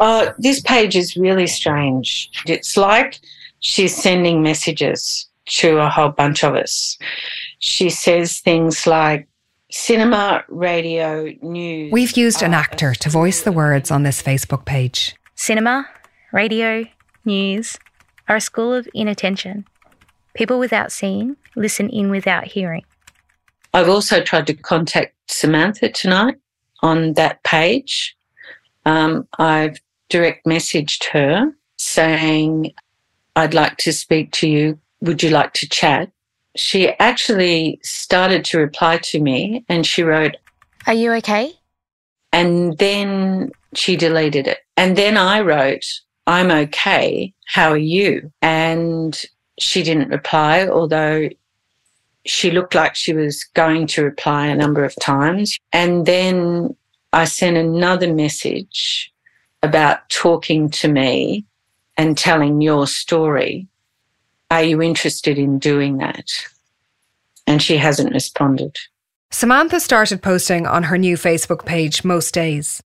Oh, 0.00 0.34
this 0.38 0.60
page 0.60 0.96
is 0.96 1.16
really 1.16 1.46
strange. 1.46 2.30
It's 2.46 2.76
like 2.76 3.20
she's 3.60 3.94
sending 3.94 4.42
messages 4.42 5.28
to 5.46 5.78
a 5.78 5.88
whole 5.88 6.10
bunch 6.10 6.42
of 6.44 6.54
us. 6.54 6.98
She 7.60 7.88
says 7.88 8.40
things 8.40 8.86
like, 8.86 9.28
cinema, 9.76 10.44
radio, 10.48 11.32
news. 11.42 11.92
We've 11.92 12.16
used 12.16 12.42
an 12.42 12.54
actor 12.54 12.94
to 12.94 13.10
voice 13.10 13.42
the 13.42 13.52
words 13.52 13.90
on 13.90 14.02
this 14.02 14.22
Facebook 14.22 14.64
page. 14.64 15.14
Cinema, 15.34 15.86
radio, 16.32 16.84
news 17.24 17.78
are 18.28 18.36
a 18.36 18.40
school 18.40 18.72
of 18.72 18.88
inattention. 18.94 19.66
People 20.34 20.58
without 20.58 20.92
seeing 20.92 21.36
listen 21.54 21.88
in 21.90 22.10
without 22.10 22.44
hearing. 22.44 22.84
I've 23.74 23.88
also 23.88 24.22
tried 24.22 24.46
to 24.48 24.54
contact 24.54 25.14
Samantha 25.28 25.90
tonight 25.90 26.36
on 26.82 27.12
that 27.14 27.42
page. 27.44 28.16
Um, 28.86 29.28
I've 29.38 29.78
direct 30.08 30.46
messaged 30.46 31.04
her 31.12 31.52
saying, 31.76 32.72
I'd 33.34 33.54
like 33.54 33.76
to 33.78 33.92
speak 33.92 34.32
to 34.32 34.48
you. 34.48 34.78
Would 35.02 35.22
you 35.22 35.30
like 35.30 35.52
to 35.54 35.68
chat? 35.68 36.10
She 36.56 36.88
actually 36.98 37.78
started 37.82 38.44
to 38.46 38.58
reply 38.58 38.98
to 38.98 39.20
me 39.20 39.64
and 39.68 39.86
she 39.86 40.02
wrote, 40.02 40.36
Are 40.86 40.94
you 40.94 41.12
okay? 41.14 41.52
And 42.32 42.76
then 42.78 43.50
she 43.74 43.96
deleted 43.96 44.46
it. 44.46 44.58
And 44.76 44.96
then 44.96 45.16
I 45.16 45.40
wrote, 45.40 45.84
I'm 46.26 46.50
okay. 46.50 47.32
How 47.46 47.70
are 47.70 47.78
you? 47.78 48.32
And 48.42 49.20
she 49.58 49.82
didn't 49.82 50.08
reply, 50.08 50.66
although 50.66 51.28
she 52.26 52.50
looked 52.50 52.74
like 52.74 52.94
she 52.94 53.12
was 53.12 53.44
going 53.44 53.86
to 53.86 54.02
reply 54.04 54.46
a 54.46 54.56
number 54.56 54.84
of 54.84 54.94
times. 55.00 55.58
And 55.72 56.04
then 56.04 56.76
I 57.12 57.24
sent 57.24 57.56
another 57.56 58.12
message 58.12 59.12
about 59.62 60.08
talking 60.10 60.68
to 60.70 60.88
me 60.88 61.46
and 61.96 62.18
telling 62.18 62.60
your 62.60 62.86
story. 62.86 63.68
Are 64.50 64.62
you 64.62 64.80
interested 64.80 65.38
in 65.38 65.58
doing 65.58 65.98
that? 65.98 66.30
And 67.46 67.62
she 67.62 67.76
hasn't 67.76 68.12
responded. 68.12 68.76
Samantha 69.30 69.80
started 69.80 70.22
posting 70.22 70.66
on 70.66 70.84
her 70.84 70.96
new 70.96 71.16
Facebook 71.16 71.64
page 71.64 72.04
most 72.04 72.32
days. 72.32 72.82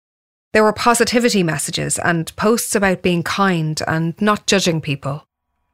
There 0.53 0.62
were 0.62 0.73
positivity 0.73 1.42
messages 1.42 1.99
and 1.99 2.35
posts 2.37 2.75
about 2.75 3.03
being 3.03 3.23
kind 3.23 3.81
and 3.87 4.21
not 4.21 4.47
judging 4.47 4.81
people. 4.81 5.27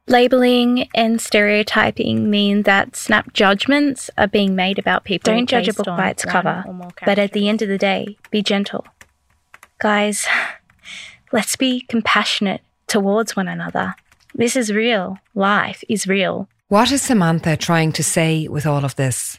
Labeling 0.08 0.88
and 0.94 1.20
stereotyping 1.20 2.28
mean 2.28 2.62
that 2.62 2.96
snap 2.96 3.32
judgments 3.32 4.10
are 4.18 4.26
being 4.26 4.56
made 4.56 4.78
about 4.78 5.04
people. 5.04 5.32
Don't 5.32 5.48
judge 5.48 5.68
a 5.68 5.72
book 5.72 5.86
by 5.86 6.10
its 6.10 6.24
cover, 6.24 6.64
but 7.04 7.18
at 7.18 7.32
the 7.32 7.48
end 7.48 7.62
of 7.62 7.68
the 7.68 7.78
day, 7.78 8.16
be 8.30 8.42
gentle. 8.42 8.84
Guys, 9.78 10.26
let's 11.32 11.54
be 11.54 11.82
compassionate 11.82 12.62
towards 12.88 13.36
one 13.36 13.46
another. 13.46 13.94
This 14.34 14.56
is 14.56 14.72
real. 14.72 15.18
Life 15.34 15.84
is 15.88 16.06
real. 16.06 16.48
What 16.68 16.90
is 16.90 17.02
Samantha 17.02 17.56
trying 17.56 17.92
to 17.92 18.02
say 18.02 18.48
with 18.48 18.66
all 18.66 18.84
of 18.84 18.96
this? 18.96 19.38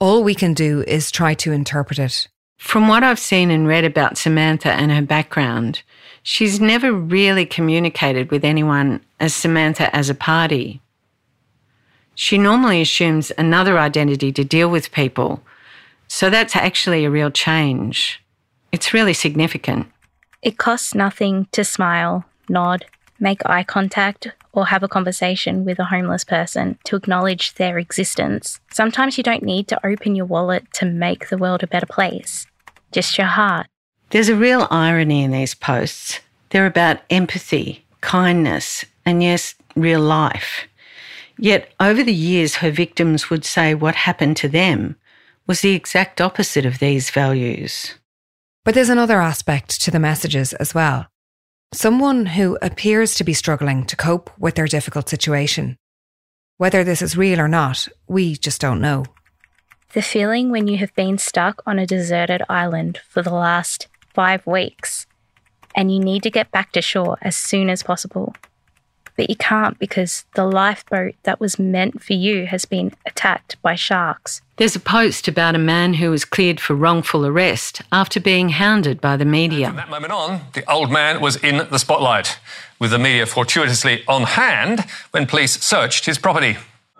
All 0.00 0.24
we 0.24 0.34
can 0.34 0.54
do 0.54 0.82
is 0.86 1.10
try 1.10 1.34
to 1.34 1.52
interpret 1.52 1.98
it. 1.98 2.28
From 2.56 2.88
what 2.88 3.02
I've 3.02 3.18
seen 3.18 3.50
and 3.50 3.68
read 3.68 3.84
about 3.84 4.16
Samantha 4.16 4.72
and 4.72 4.90
her 4.90 5.02
background, 5.02 5.82
she's 6.22 6.60
never 6.60 6.92
really 6.92 7.44
communicated 7.44 8.30
with 8.30 8.44
anyone 8.44 9.00
as 9.20 9.34
Samantha 9.34 9.90
Azzopardi. 9.92 10.80
She 12.14 12.38
normally 12.38 12.80
assumes 12.80 13.32
another 13.36 13.78
identity 13.78 14.32
to 14.32 14.44
deal 14.44 14.70
with 14.70 14.92
people, 14.92 15.42
so 16.08 16.30
that's 16.30 16.56
actually 16.56 17.04
a 17.04 17.10
real 17.10 17.30
change. 17.30 18.22
It's 18.72 18.94
really 18.94 19.12
significant. 19.12 19.88
It 20.42 20.56
costs 20.56 20.94
nothing 20.94 21.48
to 21.52 21.64
smile, 21.64 22.24
nod, 22.48 22.86
make 23.24 23.44
eye 23.46 23.64
contact, 23.64 24.28
or 24.52 24.66
have 24.66 24.84
a 24.84 24.88
conversation 24.96 25.64
with 25.64 25.80
a 25.80 25.86
homeless 25.86 26.22
person 26.22 26.78
to 26.84 26.94
acknowledge 26.94 27.54
their 27.54 27.76
existence. 27.78 28.60
Sometimes 28.70 29.18
you 29.18 29.24
don't 29.24 29.42
need 29.42 29.66
to 29.68 29.86
open 29.86 30.14
your 30.14 30.26
wallet 30.26 30.64
to 30.74 30.86
make 30.86 31.28
the 31.28 31.38
world 31.38 31.64
a 31.64 31.66
better 31.66 31.86
place, 31.86 32.46
just 32.92 33.18
your 33.18 33.26
heart. 33.26 33.66
There's 34.10 34.28
a 34.28 34.36
real 34.36 34.68
irony 34.70 35.24
in 35.24 35.32
these 35.32 35.56
posts. 35.56 36.20
They're 36.50 36.66
about 36.66 37.00
empathy, 37.10 37.84
kindness, 38.00 38.84
and 39.04 39.22
yes, 39.22 39.56
real 39.74 40.00
life. 40.00 40.68
Yet 41.36 41.72
over 41.80 42.04
the 42.04 42.14
years, 42.14 42.56
her 42.56 42.70
victims 42.70 43.28
would 43.28 43.44
say 43.44 43.74
what 43.74 43.96
happened 43.96 44.36
to 44.36 44.48
them 44.48 44.94
was 45.48 45.60
the 45.60 45.74
exact 45.74 46.20
opposite 46.20 46.64
of 46.64 46.78
these 46.78 47.10
values. 47.10 47.94
But 48.64 48.74
there's 48.74 48.88
another 48.88 49.20
aspect 49.20 49.82
to 49.82 49.90
the 49.90 49.98
messages 49.98 50.52
as 50.54 50.74
well. 50.74 51.06
Someone 51.74 52.24
who 52.24 52.56
appears 52.62 53.16
to 53.16 53.24
be 53.24 53.34
struggling 53.34 53.84
to 53.86 53.96
cope 53.96 54.30
with 54.38 54.54
their 54.54 54.68
difficult 54.68 55.08
situation. 55.08 55.76
Whether 56.56 56.84
this 56.84 57.02
is 57.02 57.16
real 57.16 57.40
or 57.40 57.48
not, 57.48 57.88
we 58.06 58.36
just 58.36 58.60
don't 58.60 58.80
know. 58.80 59.06
The 59.92 60.00
feeling 60.00 60.50
when 60.50 60.68
you 60.68 60.78
have 60.78 60.94
been 60.94 61.18
stuck 61.18 61.64
on 61.66 61.80
a 61.80 61.86
deserted 61.86 62.42
island 62.48 63.00
for 63.08 63.22
the 63.22 63.34
last 63.34 63.88
five 64.14 64.46
weeks 64.46 65.06
and 65.74 65.92
you 65.92 65.98
need 65.98 66.22
to 66.22 66.30
get 66.30 66.52
back 66.52 66.70
to 66.72 66.80
shore 66.80 67.18
as 67.22 67.34
soon 67.34 67.68
as 67.68 67.82
possible. 67.82 68.36
But 69.16 69.30
you 69.30 69.36
can't 69.36 69.78
because 69.78 70.24
the 70.34 70.44
lifeboat 70.44 71.14
that 71.22 71.40
was 71.40 71.58
meant 71.58 72.02
for 72.02 72.14
you 72.14 72.46
has 72.46 72.64
been 72.64 72.92
attacked 73.06 73.60
by 73.62 73.76
sharks. 73.76 74.42
There's 74.56 74.74
a 74.74 74.80
post 74.80 75.28
about 75.28 75.54
a 75.54 75.58
man 75.58 75.94
who 75.94 76.10
was 76.10 76.24
cleared 76.24 76.60
for 76.60 76.74
wrongful 76.74 77.24
arrest 77.24 77.82
after 77.92 78.20
being 78.20 78.50
hounded 78.50 79.00
by 79.00 79.16
the 79.16 79.24
media. 79.24 79.68
From 79.68 79.76
that 79.76 79.88
moment 79.88 80.12
on, 80.12 80.40
the 80.52 80.68
old 80.70 80.90
man 80.90 81.20
was 81.20 81.36
in 81.36 81.66
the 81.70 81.78
spotlight, 81.78 82.38
with 82.78 82.90
the 82.90 82.98
media 82.98 83.26
fortuitously 83.26 84.04
on 84.08 84.22
hand 84.22 84.84
when 85.12 85.26
police 85.26 85.60
searched 85.62 86.06
his 86.06 86.18
property. 86.18 86.56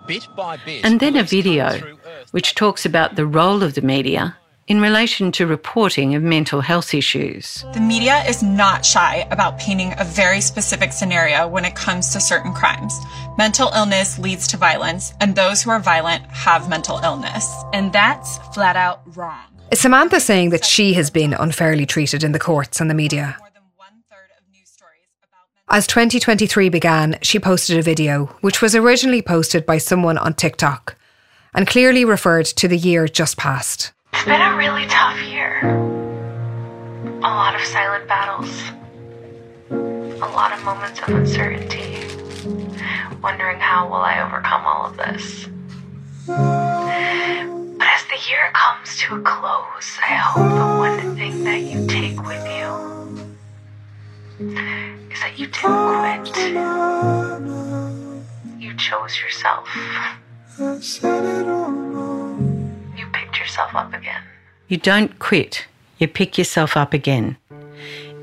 Bit 0.07 0.29
by 0.37 0.59
bit, 0.59 0.85
and 0.85 1.01
then 1.01 1.17
a 1.17 1.23
video 1.23 1.97
which 2.31 2.55
talks 2.55 2.85
about 2.85 3.17
the 3.17 3.27
role 3.27 3.63
of 3.63 3.75
the 3.75 3.83
media 3.83 4.37
in 4.67 4.81
relation 4.81 5.31
to 5.33 5.47
reporting 5.47 6.15
of 6.15 6.23
mental 6.23 6.61
health 6.61 6.95
issues. 6.95 7.65
The 7.75 7.81
media 7.81 8.23
is 8.25 8.43
not 8.43 8.85
shy 8.85 9.27
about 9.31 9.59
painting 9.59 9.93
a 9.99 10.05
very 10.05 10.41
specific 10.41 10.93
scenario 10.93 11.47
when 11.47 11.65
it 11.65 11.75
comes 11.75 12.13
to 12.13 12.21
certain 12.21 12.53
crimes. 12.53 12.99
Mental 13.37 13.71
illness 13.75 14.19
leads 14.19 14.47
to 14.49 14.57
violence, 14.57 15.13
and 15.21 15.35
those 15.35 15.63
who 15.63 15.71
are 15.71 15.81
violent 15.81 16.25
have 16.27 16.69
mental 16.69 16.99
illness. 16.99 17.47
And 17.73 17.93
that's 17.93 18.39
flat 18.55 18.77
out 18.77 19.03
wrong. 19.17 19.45
Is 19.71 19.81
Samantha 19.81 20.21
saying 20.21 20.51
that 20.51 20.65
she 20.65 20.95
has 20.95 21.11
been 21.11 21.35
unfairly 21.35 21.87
treated 21.87 22.23
in 22.23 22.33
the 22.33 22.39
courts 22.39 22.81
and 22.81 22.89
the 22.89 22.95
media? 22.95 23.37
As 25.69 25.87
2023 25.87 26.69
began, 26.69 27.19
she 27.23 27.39
posted 27.41 27.79
a 27.79 27.83
video, 27.83 28.27
which 28.43 28.61
was 28.61 28.77
originally 28.77 29.23
posted 29.23 29.65
by 29.65 29.79
someone 29.79 30.19
on 30.19 30.35
TikTok 30.35 30.97
and 31.55 31.67
clearly 31.67 32.05
referred 32.05 32.47
to 32.47 32.69
the 32.69 32.77
year 32.77 33.09
just 33.09 33.39
past. 33.39 33.94
It's 34.15 34.25
been 34.25 34.41
a 34.41 34.57
really 34.57 34.87
tough 34.87 35.21
year. 35.23 35.61
A 37.19 37.21
lot 37.21 37.57
of 37.57 37.61
silent 37.63 38.07
battles. 38.07 38.63
A 39.71 40.29
lot 40.33 40.53
of 40.53 40.65
moments 40.65 41.01
of 41.01 41.09
uncertainty. 41.09 41.99
Wondering 43.21 43.59
how 43.59 43.87
will 43.89 43.97
I 43.97 44.23
overcome 44.23 44.65
all 44.65 44.87
of 44.87 44.97
this. 44.97 45.49
But 46.27 47.89
as 47.89 48.05
the 48.07 48.17
year 48.31 48.53
comes 48.55 48.97
to 48.99 49.17
a 49.17 49.21
close, 49.21 49.99
I 50.01 50.15
hope 50.15 50.49
the 50.49 50.79
one 50.79 51.17
thing 51.17 51.43
that 51.45 51.63
you 51.63 51.85
take 51.89 52.23
with 52.25 52.47
you 52.47 53.35
is 55.11 55.21
that 55.21 55.37
you 55.37 55.49
didn't 55.49 55.87
quit. 55.93 56.55
You 58.63 58.75
chose 58.77 59.19
yourself 59.21 59.69
picked 63.15 63.39
yourself 63.39 63.75
up 63.75 63.95
again. 63.95 64.23
You 64.69 64.77
don't 64.77 65.19
quit, 65.19 65.67
you 65.99 66.09
pick 66.09 66.37
yourself 66.37 66.77
up 66.77 66.93
again. 66.93 67.37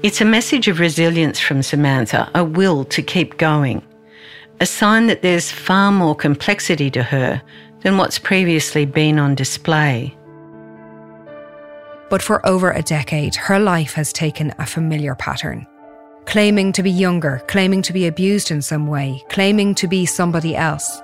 It's 0.03 0.21
a 0.21 0.25
message 0.25 0.67
of 0.67 0.79
resilience 0.79 1.39
from 1.39 1.61
Samantha, 1.61 2.29
a 2.33 2.43
will 2.43 2.85
to 2.85 3.01
keep 3.01 3.37
going, 3.37 3.83
a 4.59 4.65
sign 4.65 5.07
that 5.07 5.21
there's 5.21 5.51
far 5.51 5.91
more 5.91 6.15
complexity 6.15 6.89
to 6.91 7.03
her 7.03 7.41
than 7.81 7.97
what's 7.97 8.19
previously 8.19 8.85
been 8.85 9.19
on 9.19 9.35
display. 9.35 10.15
But 12.09 12.21
for 12.21 12.45
over 12.45 12.71
a 12.71 12.81
decade, 12.81 13.35
her 13.35 13.59
life 13.59 13.93
has 13.93 14.11
taken 14.11 14.53
a 14.59 14.65
familiar 14.65 15.15
pattern. 15.15 15.65
Claiming 16.25 16.71
to 16.73 16.83
be 16.83 16.91
younger, 16.91 17.41
claiming 17.47 17.81
to 17.83 17.93
be 17.93 18.05
abused 18.07 18.51
in 18.51 18.61
some 18.61 18.87
way, 18.87 19.23
claiming 19.29 19.73
to 19.75 19.87
be 19.87 20.05
somebody 20.05 20.55
else. 20.55 21.01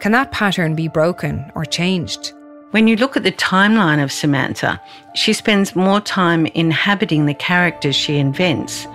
Can 0.00 0.12
that 0.12 0.32
pattern 0.32 0.74
be 0.74 0.88
broken 0.88 1.50
or 1.54 1.64
changed? 1.64 2.34
When 2.74 2.88
you 2.88 2.96
look 2.96 3.16
at 3.16 3.22
the 3.22 3.30
timeline 3.30 4.02
of 4.02 4.10
Samantha, 4.10 4.80
she 5.14 5.32
spends 5.32 5.76
more 5.76 6.00
time 6.00 6.46
inhabiting 6.46 7.26
the 7.26 7.32
characters 7.32 7.94
she 7.94 8.18
invents 8.18 8.88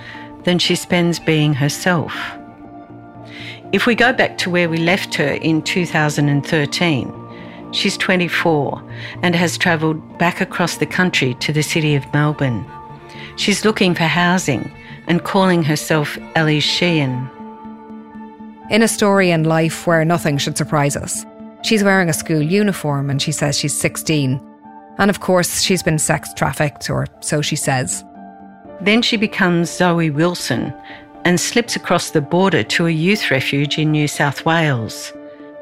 than 0.44 0.60
she 0.60 0.76
spends 0.76 1.18
being 1.18 1.54
herself. 1.54 2.14
If 3.72 3.86
we 3.86 3.96
go 3.96 4.12
back 4.12 4.38
to 4.40 4.50
where 4.50 4.68
we 4.68 4.80
left 4.80 5.16
her 5.16 5.30
in 5.30 5.62
2013, 5.62 7.72
she's 7.72 7.96
24 7.96 8.84
and 9.24 9.34
has 9.34 9.58
travelled 9.58 10.18
back 10.18 10.42
across 10.42 10.76
the 10.76 10.86
country 10.86 11.34
to 11.36 11.54
the 11.54 11.64
city 11.64 11.96
of 11.96 12.14
Melbourne. 12.14 12.66
She's 13.38 13.64
looking 13.64 13.96
for 13.96 14.04
housing 14.04 14.70
and 15.08 15.24
calling 15.24 15.64
herself 15.64 16.18
Ellie 16.36 16.60
Sheehan. 16.60 17.30
In 18.72 18.84
a 18.84 18.90
story 18.90 19.32
in 19.32 19.46
life 19.46 19.88
where 19.88 20.04
nothing 20.04 20.38
should 20.38 20.58
surprise 20.58 20.98
us, 20.98 21.24
She's 21.62 21.84
wearing 21.84 22.10
a 22.10 22.14
school 22.14 22.42
uniform 22.42 23.10
and 23.10 23.22
she 23.22 23.32
says 23.32 23.58
she's 23.58 23.78
16. 23.78 24.42
And 24.98 25.10
of 25.10 25.20
course, 25.20 25.62
she's 25.62 25.84
been 25.84 26.00
sex 26.00 26.34
trafficked, 26.34 26.90
or 26.90 27.08
so 27.22 27.42
she 27.42 27.56
says. 27.56 28.04
Then 28.82 29.02
she 29.02 29.18
becomes 29.18 29.70
Zoe 29.70 30.10
Wilson 30.10 30.74
and 31.26 31.40
slips 31.40 31.76
across 31.76 32.12
the 32.12 32.22
border 32.22 32.64
to 32.64 32.88
a 32.88 32.92
youth 32.92 33.30
refuge 33.32 33.78
in 33.78 33.92
New 33.92 34.08
South 34.08 34.46
Wales, 34.46 35.14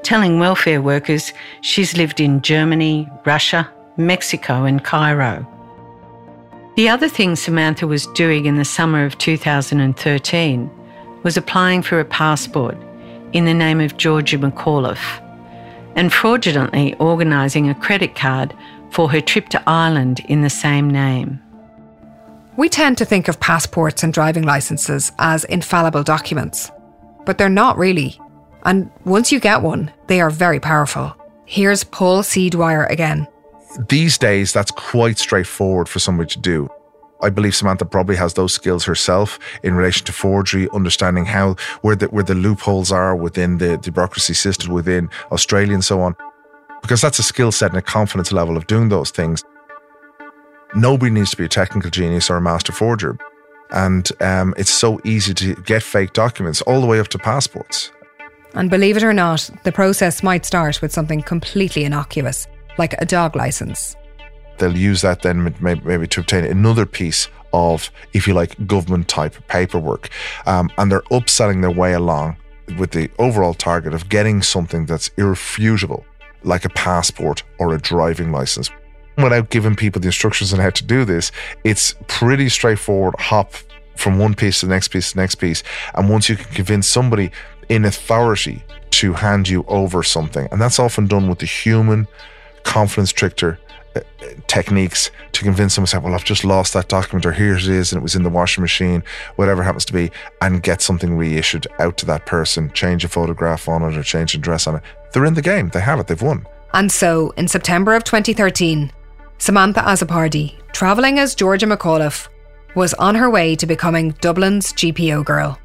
telling 0.03 0.39
welfare 0.39 0.81
workers 0.81 1.33
she's 1.61 1.97
lived 1.97 2.19
in 2.19 2.41
Germany, 2.41 3.09
Russia, 3.25 3.69
Mexico, 3.97 4.63
and 4.63 4.83
Cairo. 4.83 5.45
The 6.75 6.89
other 6.89 7.09
thing 7.09 7.35
Samantha 7.35 7.87
was 7.87 8.05
doing 8.07 8.45
in 8.45 8.57
the 8.57 8.65
summer 8.65 9.03
of 9.03 9.17
2013 9.17 10.69
was 11.23 11.37
applying 11.37 11.81
for 11.81 11.99
a 11.99 12.05
passport 12.05 12.77
in 13.33 13.45
the 13.45 13.53
name 13.53 13.81
of 13.81 13.97
Georgia 13.97 14.37
McAuliffe 14.37 15.26
and 15.97 16.13
fraudulently 16.13 16.93
organising 16.95 17.69
a 17.69 17.75
credit 17.75 18.15
card 18.15 18.55
for 18.91 19.09
her 19.09 19.19
trip 19.19 19.49
to 19.49 19.63
Ireland 19.67 20.21
in 20.29 20.43
the 20.43 20.49
same 20.49 20.89
name. 20.89 21.41
We 22.55 22.69
tend 22.69 22.97
to 22.99 23.05
think 23.05 23.27
of 23.27 23.39
passports 23.39 24.03
and 24.03 24.13
driving 24.13 24.43
licenses 24.43 25.11
as 25.19 25.43
infallible 25.43 26.03
documents, 26.03 26.71
but 27.25 27.37
they're 27.37 27.49
not 27.49 27.77
really. 27.77 28.19
And 28.63 28.89
once 29.05 29.31
you 29.31 29.39
get 29.39 29.61
one, 29.61 29.91
they 30.07 30.21
are 30.21 30.29
very 30.29 30.59
powerful. 30.59 31.15
Here's 31.45 31.83
Paul 31.83 32.23
C. 32.23 32.49
Dwyer 32.49 32.85
again. 32.85 33.27
These 33.89 34.17
days, 34.17 34.53
that's 34.53 34.71
quite 34.71 35.17
straightforward 35.17 35.87
for 35.89 35.99
somebody 35.99 36.29
to 36.31 36.39
do. 36.39 36.69
I 37.21 37.29
believe 37.29 37.55
Samantha 37.55 37.85
probably 37.85 38.15
has 38.15 38.35
those 38.35 38.53
skills 38.53 38.85
herself 38.85 39.39
in 39.63 39.75
relation 39.75 40.05
to 40.05 40.11
forgery, 40.11 40.69
understanding 40.71 41.25
how 41.25 41.55
where 41.81 41.95
the 41.95 42.07
where 42.07 42.23
the 42.23 42.35
loopholes 42.35 42.91
are 42.91 43.15
within 43.15 43.57
the, 43.57 43.77
the 43.77 43.91
bureaucracy 43.91 44.33
system 44.33 44.73
within 44.73 45.09
Australia 45.31 45.73
and 45.73 45.83
so 45.83 46.01
on. 46.01 46.15
Because 46.81 47.01
that's 47.01 47.19
a 47.19 47.23
skill 47.23 47.51
set 47.51 47.71
and 47.71 47.79
a 47.79 47.81
confidence 47.81 48.31
level 48.31 48.55
of 48.55 48.67
doing 48.67 48.89
those 48.89 49.09
things. 49.09 49.43
Nobody 50.75 51.11
needs 51.11 51.31
to 51.31 51.37
be 51.37 51.45
a 51.45 51.49
technical 51.49 51.89
genius 51.89 52.29
or 52.29 52.37
a 52.37 52.41
master 52.41 52.71
forger. 52.71 53.17
And 53.71 54.09
um, 54.21 54.53
it's 54.57 54.69
so 54.69 54.99
easy 55.03 55.33
to 55.33 55.55
get 55.55 55.83
fake 55.83 56.13
documents 56.13 56.61
all 56.61 56.79
the 56.79 56.87
way 56.87 56.99
up 56.99 57.07
to 57.09 57.17
passports. 57.17 57.91
And 58.53 58.69
believe 58.69 58.95
it 58.95 59.03
or 59.03 59.13
not, 59.13 59.49
the 59.63 59.71
process 59.71 60.23
might 60.23 60.45
start 60.45 60.81
with 60.81 60.93
something 60.93 61.21
completely 61.21 61.83
innocuous, 61.83 62.47
like 62.77 62.93
a 63.01 63.05
dog 63.05 63.35
license 63.35 63.95
they'll 64.59 64.77
use 64.77 65.01
that 65.01 65.21
then 65.21 65.55
maybe 65.61 66.07
to 66.07 66.19
obtain 66.19 66.45
another 66.45 66.85
piece 66.85 67.27
of, 67.53 67.91
if 68.13 68.27
you 68.27 68.33
like, 68.33 68.67
government 68.67 69.07
type 69.07 69.35
paperwork. 69.47 70.09
Um, 70.45 70.69
and 70.77 70.91
they're 70.91 71.01
upselling 71.03 71.61
their 71.61 71.71
way 71.71 71.93
along 71.93 72.37
with 72.77 72.91
the 72.91 73.09
overall 73.19 73.53
target 73.53 73.93
of 73.93 74.09
getting 74.09 74.41
something 74.41 74.85
that's 74.85 75.09
irrefutable, 75.17 76.05
like 76.43 76.65
a 76.65 76.69
passport 76.69 77.43
or 77.59 77.73
a 77.73 77.79
driving 77.79 78.31
license. 78.31 78.69
Without 79.17 79.49
giving 79.49 79.75
people 79.75 79.99
the 79.99 80.07
instructions 80.07 80.53
on 80.53 80.59
how 80.59 80.69
to 80.69 80.83
do 80.83 81.03
this, 81.05 81.31
it's 81.63 81.95
pretty 82.07 82.49
straightforward 82.49 83.15
hop 83.19 83.53
from 83.95 84.19
one 84.19 84.35
piece 84.35 84.59
to 84.59 84.67
the 84.67 84.69
next 84.69 84.89
piece 84.89 85.09
to 85.09 85.15
the 85.15 85.21
next 85.21 85.35
piece. 85.35 85.63
And 85.95 86.09
once 86.09 86.29
you 86.29 86.35
can 86.35 86.53
convince 86.53 86.87
somebody 86.87 87.31
in 87.69 87.85
authority 87.85 88.63
to 88.91 89.13
hand 89.13 89.49
you 89.49 89.65
over 89.67 90.03
something, 90.03 90.47
and 90.51 90.61
that's 90.61 90.79
often 90.79 91.07
done 91.07 91.27
with 91.27 91.39
the 91.39 91.45
human 91.47 92.07
confidence 92.63 93.11
trickster 93.11 93.59
techniques 94.47 95.11
to 95.33 95.43
convince 95.43 95.75
them, 95.75 95.85
say, 95.85 95.97
well, 95.97 96.13
I've 96.13 96.23
just 96.23 96.43
lost 96.43 96.73
that 96.73 96.87
document, 96.87 97.25
or 97.25 97.31
here 97.31 97.55
it 97.55 97.67
is, 97.67 97.91
and 97.91 97.99
it 97.99 98.03
was 98.03 98.15
in 98.15 98.23
the 98.23 98.29
washing 98.29 98.61
machine, 98.61 99.03
whatever 99.35 99.63
happens 99.63 99.85
to 99.85 99.93
be, 99.93 100.11
and 100.41 100.63
get 100.63 100.81
something 100.81 101.15
reissued 101.15 101.67
out 101.79 101.97
to 101.97 102.05
that 102.07 102.25
person, 102.25 102.71
change 102.71 103.03
a 103.03 103.07
photograph 103.07 103.67
on 103.67 103.83
it, 103.83 103.97
or 103.97 104.03
change 104.03 104.33
an 104.33 104.41
address 104.41 104.67
on 104.67 104.75
it. 104.75 104.83
They're 105.11 105.25
in 105.25 105.33
the 105.33 105.41
game. 105.41 105.69
They 105.69 105.81
have 105.81 105.99
it. 105.99 106.07
They've 106.07 106.21
won. 106.21 106.45
And 106.73 106.91
so, 106.91 107.31
in 107.37 107.47
September 107.47 107.93
of 107.93 108.03
2013, 108.03 108.91
Samantha 109.37 109.81
Azzopardi, 109.81 110.55
travelling 110.71 111.19
as 111.19 111.35
Georgia 111.35 111.65
McAuliffe, 111.65 112.27
was 112.75 112.93
on 112.95 113.15
her 113.15 113.29
way 113.29 113.55
to 113.55 113.65
becoming 113.65 114.11
Dublin's 114.21 114.73
GPO 114.73 115.25
girl 115.25 115.57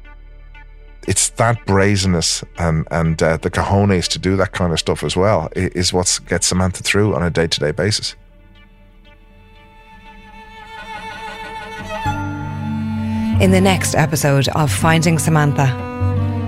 it's 1.07 1.29
that 1.31 1.65
brazenness 1.65 2.43
and 2.57 2.87
and 2.91 3.21
uh, 3.21 3.37
the 3.37 3.49
cojones 3.49 4.07
to 4.07 4.19
do 4.19 4.35
that 4.37 4.51
kind 4.51 4.71
of 4.71 4.79
stuff 4.79 5.03
as 5.03 5.15
well 5.15 5.49
is 5.55 5.91
what 5.91 6.19
gets 6.27 6.47
Samantha 6.47 6.83
through 6.83 7.15
on 7.15 7.23
a 7.23 7.29
day 7.29 7.47
to 7.47 7.59
day 7.59 7.71
basis. 7.71 8.15
In 13.43 13.51
the 13.51 13.59
next 13.59 13.93
episode 13.93 14.47
of 14.55 14.71
Finding 14.71 15.19
Samantha. 15.19 15.67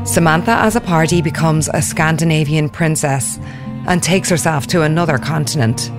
Samantha, 0.06 0.52
as 0.52 0.78
a 0.78 0.80
party, 0.80 1.22
becomes 1.22 1.68
a 1.74 1.82
Scandinavian 1.82 2.70
princess 2.70 3.38
and 3.86 4.02
takes 4.02 4.30
herself 4.30 4.66
to 4.68 4.82
another 4.82 5.18
continent. 5.18 5.92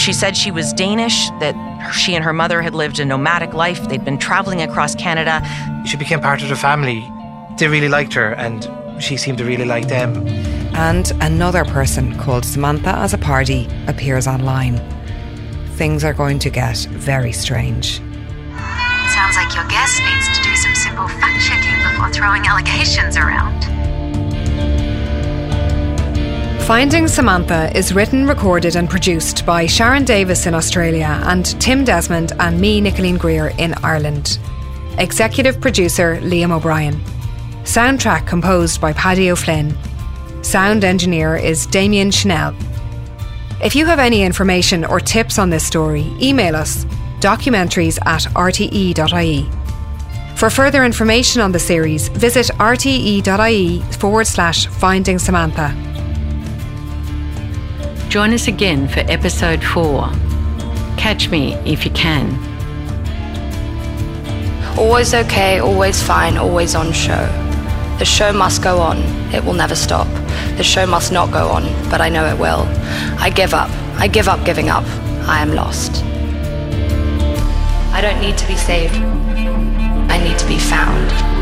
She 0.00 0.14
said 0.14 0.34
she 0.34 0.50
was 0.50 0.72
Danish, 0.72 1.28
that 1.40 1.54
she 1.92 2.14
and 2.14 2.24
her 2.24 2.32
mother 2.32 2.62
had 2.62 2.74
lived 2.74 2.98
a 2.98 3.04
nomadic 3.04 3.52
life. 3.52 3.90
They'd 3.90 4.06
been 4.06 4.16
traveling 4.16 4.62
across 4.62 4.94
Canada. 4.94 5.46
She 5.84 5.98
became 5.98 6.20
part 6.20 6.42
of 6.42 6.48
the 6.48 6.56
family. 6.56 7.06
They 7.58 7.68
really 7.68 7.90
liked 7.90 8.14
her, 8.14 8.32
and 8.36 8.66
she 8.98 9.18
seemed 9.18 9.36
to 9.36 9.44
really 9.44 9.66
like 9.66 9.88
them. 9.88 10.26
And 10.74 11.12
another 11.20 11.66
person 11.66 12.16
called 12.18 12.46
Samantha 12.46 12.88
Azzopardi 12.88 13.68
appears 13.86 14.26
online. 14.26 14.78
Things 15.74 16.04
are 16.04 16.14
going 16.14 16.38
to 16.38 16.48
get 16.48 16.78
very 16.88 17.32
strange. 17.32 18.00
Like 19.46 19.54
your 19.54 19.68
guest 19.68 20.02
needs 20.02 20.36
to 20.36 20.42
do 20.42 20.56
some 20.56 20.74
simple 20.74 21.06
fact 21.06 21.40
checking 21.46 21.80
before 21.88 22.10
throwing 22.10 22.44
allegations 22.48 23.16
around. 23.16 23.62
Finding 26.62 27.06
Samantha 27.06 27.70
is 27.78 27.94
written, 27.94 28.26
recorded, 28.26 28.74
and 28.74 28.90
produced 28.90 29.46
by 29.46 29.66
Sharon 29.66 30.04
Davis 30.04 30.46
in 30.46 30.54
Australia 30.54 31.20
and 31.26 31.44
Tim 31.60 31.84
Desmond 31.84 32.32
and 32.40 32.60
me, 32.60 32.80
Nicoline 32.80 33.18
Greer, 33.18 33.54
in 33.56 33.74
Ireland. 33.84 34.40
Executive 34.98 35.60
producer 35.60 36.16
Liam 36.22 36.50
O'Brien. 36.50 37.00
Soundtrack 37.62 38.26
composed 38.26 38.80
by 38.80 38.92
Paddy 38.94 39.30
O'Flynn. 39.30 39.76
Sound 40.42 40.82
engineer 40.82 41.36
is 41.36 41.66
Damien 41.68 42.10
Chanel. 42.10 42.52
If 43.62 43.76
you 43.76 43.86
have 43.86 44.00
any 44.00 44.24
information 44.24 44.84
or 44.84 44.98
tips 44.98 45.38
on 45.38 45.50
this 45.50 45.64
story, 45.64 46.12
email 46.20 46.56
us 46.56 46.84
documentaries 47.20 47.98
at 48.06 48.22
rte.ie. 48.34 49.50
For 50.36 50.50
further 50.50 50.84
information 50.84 51.40
on 51.40 51.52
the 51.52 51.58
series, 51.58 52.08
visit 52.08 52.46
rte.ie 52.58 53.80
forward 53.92 54.26
slash 54.26 54.66
finding 54.66 55.18
Samantha. 55.18 55.74
Join 58.08 58.32
us 58.32 58.46
again 58.46 58.86
for 58.86 59.00
episode 59.00 59.62
four. 59.64 60.10
Catch 60.96 61.30
me 61.30 61.54
if 61.64 61.84
you 61.84 61.90
can. 61.92 62.28
Always 64.78 65.14
okay, 65.14 65.58
always 65.58 66.02
fine, 66.02 66.36
always 66.36 66.74
on 66.74 66.92
show. 66.92 67.26
The 67.98 68.04
show 68.04 68.30
must 68.32 68.62
go 68.62 68.78
on, 68.78 68.98
it 69.32 69.42
will 69.42 69.54
never 69.54 69.74
stop. 69.74 70.06
The 70.56 70.64
show 70.64 70.86
must 70.86 71.12
not 71.12 71.32
go 71.32 71.48
on, 71.48 71.64
but 71.90 72.00
I 72.00 72.10
know 72.10 72.26
it 72.26 72.38
will. 72.38 72.66
I 73.18 73.30
give 73.30 73.54
up. 73.54 73.70
I 73.98 74.08
give 74.08 74.28
up 74.28 74.44
giving 74.44 74.68
up. 74.68 74.84
I 75.26 75.40
am 75.40 75.54
lost. 75.54 76.04
I 77.96 78.02
don't 78.02 78.20
need 78.20 78.36
to 78.36 78.46
be 78.46 78.56
saved. 78.56 78.94
I 78.94 80.22
need 80.22 80.38
to 80.38 80.46
be 80.46 80.58
found. 80.58 81.35